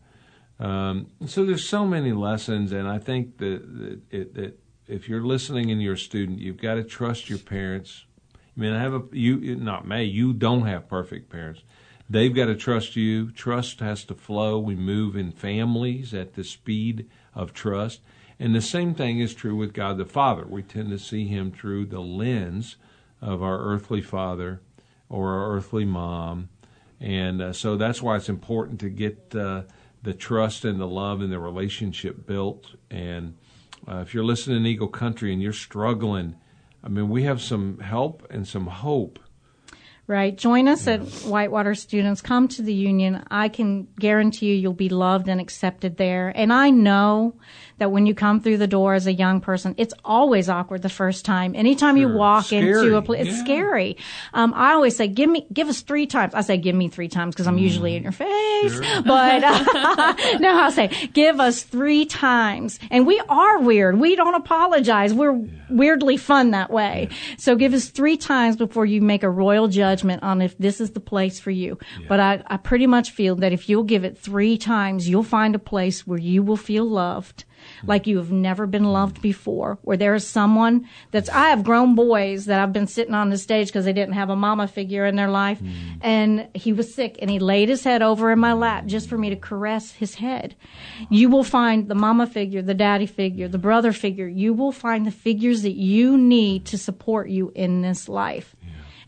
Um, 0.59 1.07
so 1.25 1.45
there's 1.45 1.67
so 1.67 1.85
many 1.85 2.11
lessons, 2.11 2.71
and 2.71 2.87
I 2.87 2.97
think 2.97 3.37
that, 3.37 3.61
that, 3.79 4.01
it, 4.09 4.33
that 4.35 4.59
if 4.87 5.07
you're 5.07 5.23
listening 5.23 5.71
and 5.71 5.81
you're 5.81 5.93
a 5.93 5.97
student, 5.97 6.39
you've 6.39 6.61
got 6.61 6.75
to 6.75 6.83
trust 6.83 7.29
your 7.29 7.39
parents. 7.39 8.05
I 8.35 8.59
mean, 8.59 8.73
I 8.73 8.81
have 8.81 8.93
a 8.93 9.03
you 9.11 9.55
not 9.55 9.87
me. 9.87 10.03
You 10.03 10.33
don't 10.33 10.65
have 10.65 10.87
perfect 10.89 11.29
parents. 11.29 11.61
They've 12.09 12.33
got 12.33 12.45
to 12.45 12.55
trust 12.55 12.95
you. 12.95 13.31
Trust 13.31 13.81
has 13.81 14.03
to 14.05 14.15
flow. 14.15 14.57
We 14.57 14.75
move 14.75 15.15
in 15.15 15.31
families 15.31 16.13
at 16.13 16.33
the 16.33 16.43
speed 16.43 17.07
of 17.35 17.53
trust. 17.53 18.01
And 18.39 18.55
the 18.55 18.61
same 18.61 18.95
thing 18.95 19.19
is 19.19 19.35
true 19.35 19.55
with 19.55 19.73
God 19.73 19.97
the 19.97 20.05
Father. 20.05 20.45
We 20.47 20.63
tend 20.63 20.89
to 20.89 20.97
see 20.97 21.27
Him 21.27 21.51
through 21.51 21.85
the 21.85 21.99
lens 21.99 22.77
of 23.21 23.43
our 23.43 23.59
earthly 23.59 24.01
father 24.01 24.61
or 25.09 25.33
our 25.33 25.55
earthly 25.55 25.85
mom. 25.85 26.49
And 26.99 27.41
uh, 27.41 27.53
so 27.53 27.75
that's 27.75 28.01
why 28.01 28.15
it's 28.15 28.29
important 28.29 28.79
to 28.79 28.89
get 28.89 29.35
uh, 29.35 29.63
the 30.01 30.13
trust 30.13 30.65
and 30.65 30.79
the 30.79 30.87
love 30.87 31.21
and 31.21 31.31
the 31.31 31.39
relationship 31.39 32.25
built. 32.25 32.75
And 32.89 33.35
uh, 33.87 33.97
if 33.97 34.13
you're 34.13 34.23
listening 34.23 34.57
in 34.57 34.65
Eagle 34.65 34.87
Country 34.87 35.33
and 35.33 35.41
you're 35.41 35.53
struggling, 35.53 36.35
I 36.83 36.89
mean, 36.89 37.09
we 37.09 37.23
have 37.23 37.41
some 37.41 37.79
help 37.79 38.25
and 38.29 38.47
some 38.47 38.67
hope. 38.67 39.19
Right. 40.09 40.35
Join 40.35 40.67
us 40.67 40.87
at 40.87 41.01
Whitewater 41.01 41.75
Students. 41.75 42.19
Come 42.19 42.47
to 42.47 42.63
the 42.63 42.73
union. 42.73 43.23
I 43.29 43.47
can 43.47 43.87
guarantee 43.99 44.47
you 44.47 44.55
you'll 44.55 44.73
be 44.73 44.89
loved 44.89 45.27
and 45.29 45.39
accepted 45.39 45.97
there. 45.97 46.33
And 46.35 46.51
I 46.51 46.71
know 46.71 47.35
that 47.77 47.91
when 47.91 48.07
you 48.07 48.15
come 48.15 48.41
through 48.41 48.57
the 48.57 48.65
door 48.65 48.95
as 48.95 49.05
a 49.05 49.13
young 49.13 49.39
person, 49.39 49.75
it's 49.77 49.93
always 50.03 50.49
awkward 50.49 50.81
the 50.81 50.89
first 50.89 51.25
time. 51.25 51.53
Anytime 51.55 51.95
Sure. 51.95 52.09
you 52.09 52.17
walk 52.17 52.45
Scary. 52.45 52.67
into 52.85 52.97
a 52.97 53.03
place, 53.03 53.27
it's 53.27 53.37
Yeah. 53.37 53.43
scary. 53.43 53.97
Um, 54.33 54.51
I 54.55 54.71
always 54.73 54.95
say, 54.95 55.07
give 55.07 55.29
me, 55.29 55.45
give 55.53 55.67
us 55.69 55.81
three 55.81 56.07
times. 56.07 56.33
I 56.33 56.41
say, 56.41 56.57
give 56.57 56.75
me 56.75 56.87
three 56.89 57.07
times 57.07 57.35
because 57.35 57.45
I'm 57.45 57.59
usually 57.59 57.95
in 57.95 58.01
your 58.01 58.11
face. 58.11 58.73
Mm. 58.79 58.83
Sure. 58.83 59.01
But 59.03 59.43
uh, 59.43 60.13
no, 60.39 60.57
I 60.59 60.71
say, 60.71 60.89
give 61.13 61.39
us 61.39 61.61
three 61.61 62.05
times. 62.05 62.79
And 62.89 63.05
we 63.05 63.21
are 63.29 63.59
weird. 63.59 63.99
We 63.99 64.15
don't 64.15 64.33
apologize. 64.33 65.13
We're 65.13 65.39
weirdly 65.69 66.17
fun 66.17 66.49
that 66.51 66.71
way. 66.71 67.09
So 67.37 67.55
give 67.55 67.75
us 67.75 67.89
three 67.89 68.17
times 68.17 68.55
before 68.57 68.87
you 68.87 69.01
make 69.01 69.21
a 69.23 69.29
royal 69.29 69.67
judgment 69.99 70.23
on 70.23 70.41
if 70.41 70.57
this 70.57 70.79
is 70.79 70.91
the 70.91 70.99
place 70.99 71.39
for 71.39 71.51
you. 71.51 71.77
But 72.07 72.19
I, 72.19 72.43
I 72.47 72.57
pretty 72.57 72.87
much 72.87 73.11
feel 73.11 73.35
that 73.37 73.51
if 73.51 73.69
you'll 73.69 73.83
give 73.83 74.03
it 74.03 74.17
three 74.17 74.57
times, 74.57 75.09
you'll 75.09 75.23
find 75.23 75.55
a 75.55 75.59
place 75.59 76.07
where 76.07 76.19
you 76.19 76.41
will 76.41 76.57
feel 76.57 76.85
loved 76.85 77.43
hmm. 77.81 77.87
like 77.87 78.07
you 78.07 78.17
have 78.17 78.31
never 78.31 78.65
been 78.65 78.85
loved 78.85 79.21
before, 79.21 79.77
where 79.81 79.97
there 79.97 80.15
is 80.15 80.25
someone 80.25 80.87
that's, 81.11 81.29
I 81.29 81.49
have 81.49 81.63
grown 81.63 81.95
boys 81.95 82.45
that 82.45 82.59
I've 82.61 82.73
been 82.73 82.87
sitting 82.87 83.13
on 83.13 83.29
the 83.29 83.37
stage 83.37 83.67
because 83.67 83.85
they 83.85 83.93
didn't 83.93 84.13
have 84.13 84.29
a 84.29 84.35
mama 84.35 84.67
figure 84.67 85.05
in 85.05 85.15
their 85.15 85.29
life. 85.29 85.59
Hmm. 85.59 85.69
And 86.01 86.47
he 86.53 86.73
was 86.73 86.93
sick 86.93 87.17
and 87.21 87.29
he 87.29 87.39
laid 87.39 87.69
his 87.69 87.83
head 87.83 88.01
over 88.01 88.31
in 88.31 88.39
my 88.39 88.53
lap 88.53 88.85
just 88.85 89.09
for 89.09 89.17
me 89.17 89.29
to 89.29 89.35
caress 89.35 89.91
his 89.91 90.15
head. 90.15 90.55
You 91.09 91.29
will 91.29 91.43
find 91.43 91.87
the 91.87 91.95
mama 91.95 92.27
figure, 92.27 92.61
the 92.61 92.73
daddy 92.73 93.05
figure, 93.05 93.47
the 93.47 93.57
brother 93.57 93.91
figure. 93.91 94.27
You 94.27 94.53
will 94.53 94.71
find 94.71 95.05
the 95.05 95.11
figures 95.11 95.61
that 95.63 95.75
you 95.75 96.17
need 96.17 96.65
to 96.67 96.77
support 96.77 97.29
you 97.29 97.51
in 97.55 97.81
this 97.81 98.07
life. 98.07 98.55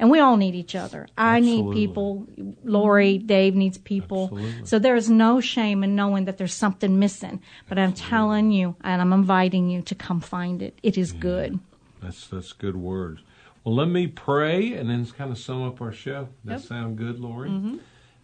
And 0.01 0.09
we 0.09 0.19
all 0.19 0.35
need 0.35 0.55
each 0.55 0.73
other. 0.73 1.07
I 1.15 1.39
need 1.39 1.71
people. 1.73 2.27
Lori, 2.63 3.19
Dave 3.19 3.53
needs 3.55 3.77
people. 3.77 4.23
Absolutely. 4.23 4.65
So 4.65 4.79
there 4.79 4.95
is 4.95 5.11
no 5.11 5.39
shame 5.39 5.83
in 5.83 5.95
knowing 5.95 6.25
that 6.25 6.39
there's 6.39 6.55
something 6.55 6.97
missing. 6.97 7.39
But 7.69 7.77
I'm 7.77 7.93
telling 7.93 8.51
you, 8.51 8.75
and 8.81 8.99
I'm 8.99 9.13
inviting 9.13 9.69
you 9.69 9.83
to 9.83 9.93
come 9.93 10.19
find 10.19 10.63
it. 10.63 10.79
It 10.81 10.97
is 10.97 11.13
mm. 11.13 11.19
good. 11.19 11.59
That's 12.01 12.27
that's 12.27 12.51
good 12.51 12.75
words. 12.75 13.21
Well, 13.63 13.75
let 13.75 13.89
me 13.89 14.07
pray 14.07 14.73
and 14.73 14.89
then 14.89 15.05
kind 15.05 15.31
of 15.31 15.37
sum 15.37 15.61
up 15.61 15.79
our 15.79 15.91
show. 15.91 16.29
That 16.45 16.61
sound 16.61 16.97
good, 16.97 17.19
Lori? 17.19 17.51
Mm-hmm. 17.51 17.77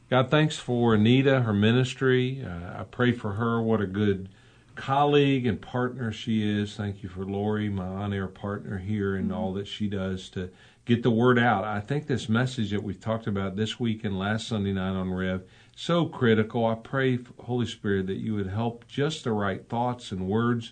God, 0.10 0.32
thanks 0.32 0.58
for 0.58 0.96
Anita, 0.96 1.42
her 1.42 1.54
ministry. 1.54 2.44
Uh, 2.44 2.80
I 2.80 2.86
pray 2.90 3.12
for 3.12 3.34
her. 3.34 3.62
What 3.62 3.82
a 3.82 3.86
good 3.86 4.30
colleague 4.74 5.46
and 5.46 5.62
partner 5.62 6.12
she 6.12 6.60
is. 6.60 6.76
Thank 6.76 7.04
you 7.04 7.10
for 7.10 7.24
Lori, 7.24 7.70
my 7.70 7.86
on-air 7.86 8.28
partner 8.28 8.80
here, 8.80 9.16
and 9.16 9.30
mm-hmm. 9.30 9.38
all 9.38 9.54
that 9.54 9.68
she 9.68 9.88
does 9.88 10.30
to 10.30 10.50
get 10.88 11.04
the 11.04 11.12
word 11.12 11.38
out. 11.38 11.65
I 11.65 11.82
think 11.82 12.08
this 12.08 12.30
message 12.30 12.71
that 12.71 12.82
we've 12.82 13.00
talked 13.00 13.28
about 13.28 13.58
this 13.58 13.78
week 13.78 14.06
and 14.06 14.17
last 14.17 14.47
Sunday 14.47 14.71
night 14.71 14.97
on 14.97 15.13
Rev 15.13 15.43
so 15.76 16.06
critical. 16.06 16.65
I 16.65 16.76
pray, 16.76 17.19
Holy 17.39 17.65
Spirit, 17.65 18.08
that 18.08 18.17
you 18.17 18.34
would 18.36 18.47
help 18.47 18.88
just 18.88 19.26
the 19.26 19.34
right 19.34 19.67
thoughts 19.67 20.13
and 20.13 20.30
words 20.30 20.71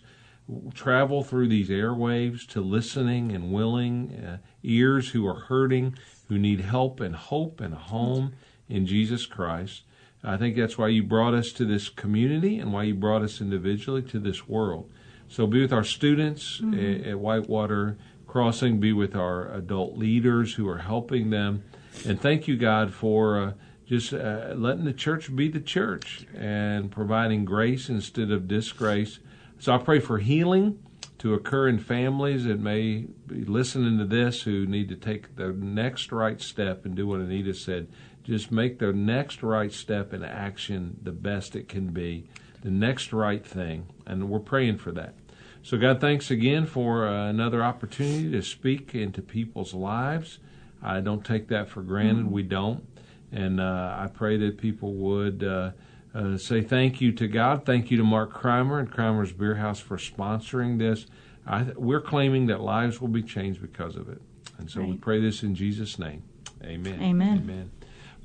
travel 0.73 1.21
through 1.21 1.49
these 1.49 1.69
airwaves 1.69 2.47
to 2.47 2.61
listening 2.61 3.33
and 3.33 3.51
willing 3.51 4.15
uh, 4.15 4.37
ears 4.63 5.09
who 5.09 5.27
are 5.27 5.41
hurting, 5.41 5.97
who 6.29 6.39
need 6.39 6.61
help 6.61 7.01
and 7.01 7.15
hope 7.15 7.59
and 7.59 7.73
a 7.73 7.77
home 7.77 8.33
in 8.69 8.87
Jesus 8.87 9.25
Christ. 9.25 9.81
I 10.23 10.37
think 10.37 10.55
that's 10.55 10.77
why 10.77 10.87
you 10.87 11.03
brought 11.03 11.33
us 11.33 11.51
to 11.53 11.65
this 11.65 11.89
community 11.89 12.57
and 12.57 12.71
why 12.71 12.83
you 12.83 12.95
brought 12.95 13.21
us 13.21 13.41
individually 13.41 14.01
to 14.03 14.19
this 14.19 14.47
world. 14.47 14.89
So 15.27 15.45
be 15.45 15.61
with 15.61 15.73
our 15.73 15.83
students 15.83 16.61
at, 16.73 17.07
at 17.07 17.19
Whitewater 17.19 17.97
Crossing, 18.35 18.81
be 18.81 18.91
with 18.91 19.15
our 19.15 19.49
adult 19.53 19.95
leaders 19.95 20.55
who 20.55 20.67
are 20.67 20.79
helping 20.79 21.29
them. 21.29 21.63
And 22.05 22.19
thank 22.19 22.49
you, 22.49 22.57
God, 22.57 22.93
for 22.93 23.41
uh, 23.41 23.53
just 23.85 24.13
uh, 24.13 24.53
letting 24.57 24.83
the 24.83 24.91
church 24.91 25.33
be 25.33 25.47
the 25.47 25.61
church 25.61 26.27
and 26.35 26.91
providing 26.91 27.45
grace 27.45 27.87
instead 27.87 28.31
of 28.31 28.45
disgrace. 28.45 29.19
So 29.57 29.73
I 29.73 29.77
pray 29.77 30.01
for 30.01 30.17
healing 30.17 30.83
to 31.19 31.33
occur 31.33 31.69
in 31.69 31.79
families 31.79 32.43
that 32.43 32.59
may 32.59 33.05
be 33.25 33.45
listening 33.45 33.99
to 33.99 34.05
this 34.05 34.41
who 34.41 34.65
need 34.65 34.89
to 34.89 34.97
take 34.97 35.37
the 35.37 35.53
next 35.53 36.11
right 36.11 36.41
step 36.41 36.83
and 36.83 36.93
do 36.93 37.07
what 37.07 37.21
Anita 37.21 37.53
said. 37.53 37.87
Just 38.25 38.51
make 38.51 38.79
the 38.79 38.91
next 38.91 39.43
right 39.43 39.71
step 39.71 40.13
in 40.13 40.25
action 40.25 40.97
the 41.01 41.13
best 41.13 41.55
it 41.55 41.69
can 41.69 41.93
be, 41.93 42.27
the 42.63 42.69
next 42.69 43.13
right 43.13 43.45
thing. 43.47 43.87
And 44.05 44.29
we're 44.29 44.39
praying 44.39 44.79
for 44.79 44.91
that. 44.91 45.13
So, 45.65 45.79
God, 45.79 45.99
thanks 45.99 46.29
again 46.29 46.67
for 46.67 47.07
uh, 47.07 47.27
another 47.27 47.63
opportunity 47.63 48.29
to 48.29 48.43
speak 48.43 48.93
into 48.93 49.23
people's 49.23 49.73
lives. 49.73 50.37
I 50.79 50.99
don't 50.99 51.25
take 51.25 51.47
that 51.47 51.69
for 51.69 51.81
granted. 51.81 52.29
We 52.29 52.43
don't. 52.43 52.85
And 53.31 53.59
uh, 53.59 53.95
I 53.97 54.05
pray 54.13 54.37
that 54.37 54.59
people 54.59 54.93
would 54.93 55.43
uh, 55.43 55.71
uh, 56.13 56.37
say 56.37 56.61
thank 56.61 57.01
you 57.01 57.11
to 57.13 57.27
God. 57.27 57.65
Thank 57.65 57.89
you 57.89 57.97
to 57.97 58.03
Mark 58.03 58.31
Kreimer 58.31 58.79
and 58.79 58.91
Kreimer's 58.91 59.31
Beer 59.31 59.55
House 59.55 59.79
for 59.79 59.97
sponsoring 59.97 60.77
this. 60.77 61.07
I, 61.47 61.63
we're 61.75 61.99
claiming 61.99 62.45
that 62.45 62.61
lives 62.61 63.01
will 63.01 63.07
be 63.07 63.23
changed 63.23 63.59
because 63.59 63.95
of 63.95 64.07
it. 64.07 64.21
And 64.59 64.69
so 64.69 64.83
we 64.83 64.97
pray 64.97 65.19
this 65.19 65.41
in 65.41 65.55
Jesus' 65.55 65.97
name. 65.97 66.21
Amen. 66.63 67.01
Amen. 67.01 67.37
Amen. 67.39 67.71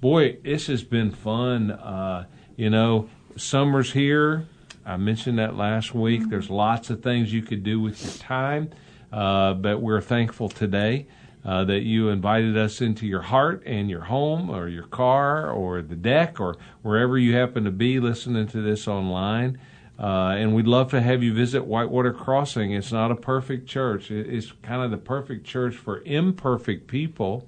Boy, 0.03 0.37
this 0.45 0.67
has 0.67 0.85
been 0.85 1.11
fun. 1.11 1.71
Uh, 1.71 2.27
you 2.57 2.69
know, 2.69 3.09
summer's 3.39 3.93
here. 3.93 4.47
I 4.85 4.97
mentioned 4.97 5.39
that 5.39 5.57
last 5.57 5.95
week. 5.95 6.29
There's 6.29 6.51
lots 6.51 6.91
of 6.91 7.03
things 7.03 7.33
you 7.33 7.43
could 7.43 7.63
do 7.63 7.81
with 7.81 8.03
your 8.03 8.15
time, 8.15 8.71
uh, 9.13 9.55
but 9.55 9.81
we're 9.81 10.01
thankful 10.01 10.49
today 10.49 11.07
uh, 11.45 11.65
that 11.65 11.81
you 11.81 12.09
invited 12.09 12.57
us 12.57 12.81
into 12.81 13.07
your 13.07 13.23
heart 13.23 13.63
and 13.67 13.89
your 13.89 14.03
home 14.03 14.51
or 14.51 14.69
your 14.69 14.87
car 14.87 15.51
or 15.51 15.83
the 15.83 15.97
deck 15.97 16.41
or 16.41 16.57
wherever 16.83 17.19
you 17.19 17.35
happen 17.35 17.65
to 17.65 17.71
be 17.71 18.01
listening 18.01 18.47
to 18.49 18.63
this 18.63 18.89
online. 18.89 19.59
Uh, 19.99 20.35
and 20.39 20.55
we'd 20.55 20.67
love 20.67 20.91
to 20.91 21.01
have 21.01 21.23
you 21.23 21.35
visit 21.35 21.65
Whitewater 21.67 22.13
Crossing. 22.13 22.73
It's 22.73 22.91
not 22.91 23.11
a 23.11 23.17
perfect 23.17 23.69
church. 23.69 24.11
It's 24.11 24.51
kind 24.63 24.83
of 24.83 24.91
the 24.91 24.97
perfect 24.97 25.47
church 25.47 25.77
for 25.77 26.01
imperfect 26.05 26.87
people. 26.87 27.47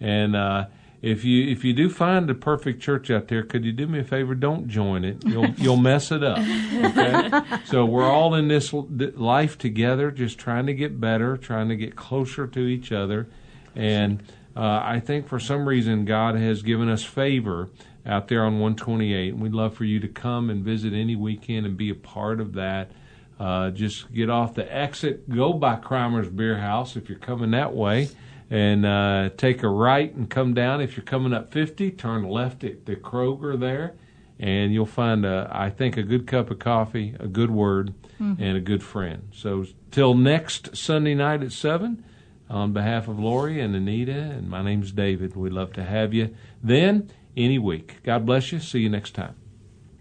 And 0.00 0.34
uh, 0.34 0.66
if 1.06 1.24
you 1.24 1.46
if 1.48 1.64
you 1.64 1.72
do 1.72 1.88
find 1.88 2.28
a 2.28 2.34
perfect 2.34 2.82
church 2.82 3.10
out 3.10 3.28
there, 3.28 3.44
could 3.44 3.64
you 3.64 3.72
do 3.72 3.86
me 3.86 4.00
a 4.00 4.04
favor? 4.04 4.34
Don't 4.34 4.66
join 4.66 5.04
it. 5.04 5.24
You'll 5.24 5.50
you'll 5.50 5.76
mess 5.76 6.10
it 6.10 6.24
up. 6.24 6.38
Okay. 6.38 7.60
so 7.64 7.84
we're 7.84 8.10
all 8.10 8.34
in 8.34 8.48
this 8.48 8.72
life 8.72 9.56
together, 9.56 10.10
just 10.10 10.38
trying 10.38 10.66
to 10.66 10.74
get 10.74 11.00
better, 11.00 11.36
trying 11.36 11.68
to 11.68 11.76
get 11.76 11.94
closer 11.94 12.46
to 12.48 12.60
each 12.60 12.90
other, 12.90 13.28
and 13.76 14.22
uh, 14.56 14.80
I 14.82 15.00
think 15.00 15.28
for 15.28 15.38
some 15.38 15.68
reason 15.68 16.06
God 16.06 16.34
has 16.34 16.62
given 16.62 16.88
us 16.88 17.04
favor 17.04 17.68
out 18.04 18.28
there 18.28 18.44
on 18.44 18.54
128. 18.54 19.34
And 19.34 19.42
we'd 19.42 19.52
love 19.52 19.74
for 19.74 19.84
you 19.84 20.00
to 20.00 20.08
come 20.08 20.50
and 20.50 20.64
visit 20.64 20.92
any 20.92 21.14
weekend 21.14 21.66
and 21.66 21.76
be 21.76 21.90
a 21.90 21.94
part 21.94 22.40
of 22.40 22.54
that. 22.54 22.90
Uh, 23.38 23.70
just 23.70 24.12
get 24.14 24.30
off 24.30 24.54
the 24.54 24.74
exit, 24.74 25.28
go 25.28 25.52
by 25.52 25.76
Kreimer's 25.76 26.30
Beer 26.30 26.58
House 26.58 26.96
if 26.96 27.10
you're 27.10 27.18
coming 27.18 27.50
that 27.50 27.74
way, 27.74 28.08
and 28.50 28.86
uh, 28.86 29.30
take 29.36 29.62
a 29.62 29.68
right 29.68 30.14
and 30.14 30.30
come 30.30 30.54
down. 30.54 30.80
If 30.80 30.96
you're 30.96 31.04
coming 31.04 31.32
up 31.32 31.52
50, 31.52 31.90
turn 31.92 32.28
left 32.28 32.64
at 32.64 32.86
the 32.86 32.96
Kroger 32.96 33.58
there, 33.58 33.94
and 34.38 34.72
you'll 34.72 34.86
find, 34.86 35.24
a, 35.24 35.48
I 35.50 35.70
think, 35.70 35.96
a 35.96 36.02
good 36.02 36.26
cup 36.26 36.50
of 36.50 36.58
coffee, 36.58 37.16
a 37.18 37.26
good 37.26 37.50
word, 37.50 37.94
and 38.40 38.56
a 38.56 38.60
good 38.60 38.82
friend. 38.82 39.28
So 39.32 39.66
till 39.90 40.14
next 40.14 40.76
Sunday 40.76 41.14
night 41.14 41.42
at 41.42 41.52
7, 41.52 42.04
on 42.48 42.72
behalf 42.72 43.08
of 43.08 43.18
Lori 43.18 43.60
and 43.60 43.74
Anita, 43.74 44.12
and 44.12 44.48
my 44.48 44.62
name's 44.62 44.92
David. 44.92 45.36
We'd 45.36 45.52
love 45.52 45.72
to 45.74 45.84
have 45.84 46.14
you 46.14 46.34
then 46.62 47.10
any 47.36 47.58
week. 47.58 48.02
God 48.04 48.24
bless 48.24 48.52
you. 48.52 48.60
See 48.60 48.80
you 48.80 48.88
next 48.88 49.12
time. 49.12 49.34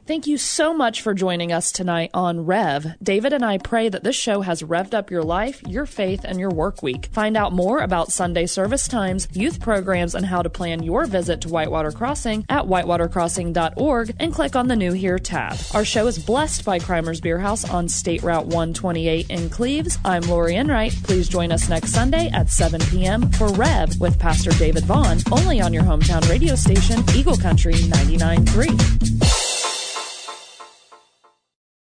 Thank 0.08 0.28
you 0.28 0.38
so 0.38 0.72
much 0.72 1.02
for 1.02 1.16
joining 1.16 1.52
us 1.52 1.72
tonight 1.72 2.12
on 2.14 2.46
Rev. 2.46 2.94
David 3.02 3.34
and 3.34 3.44
I 3.44 3.58
pray 3.58 3.90
that 3.90 4.04
this 4.04 4.16
show 4.16 4.42
has 4.42 4.62
revved 4.62 4.94
up 4.94 5.10
your 5.10 5.24
life, 5.24 5.64
your 5.64 5.88
faith, 5.88 6.24
and 6.24 6.40
your 6.40 6.52
work 6.52 6.84
week. 6.84 7.08
Find 7.08 7.36
out 7.36 7.54
more 7.54 7.80
about 7.80 8.12
Sunday 8.12 8.46
service 8.46 8.88
times, 8.88 9.28
youth 9.34 9.60
programs, 9.60 10.14
and 10.14 10.24
how 10.24 10.44
to 10.44 10.50
plan 10.50 10.84
your 10.84 11.08
visit 11.08 11.42
to 11.42 11.50
Whitewater 11.50 11.92
Crossing 11.92 12.46
at 12.50 12.66
whitewatercrossing.org 12.66 14.16
and 14.20 14.32
click 14.32 14.56
on 14.56 14.68
the 14.68 14.76
New 14.76 14.92
Here 14.92 15.18
tab. 15.18 15.58
Our 15.74 15.84
show 15.84 16.06
is 16.06 16.24
blessed 16.24 16.64
by 16.64 16.78
Kreimer's 16.78 17.20
Beer 17.20 17.40
House 17.40 17.68
on 17.68 17.90
State 17.90 18.22
Route 18.22 18.46
128 18.46 19.32
in 19.32 19.50
Cleves. 19.50 19.98
I'm 20.06 20.22
Lori 20.22 20.56
Enright. 20.56 20.94
Please 21.02 21.28
join 21.28 21.52
us 21.52 21.68
next 21.68 21.94
Sunday 21.94 22.30
at 22.30 22.52
7 22.52 22.80
p.m. 22.92 23.32
for 23.32 23.52
Rev 23.54 24.00
with 24.00 24.20
Pastor 24.20 24.52
David 24.52 24.86
Vaughan, 24.86 25.18
only 25.32 25.62
on 25.62 25.74
your 25.74 25.84
hometown 25.84 26.30
radio 26.30 26.54
station, 26.54 27.04
Eagle 27.16 27.38
Country 27.38 27.74
99.3. 27.74 29.35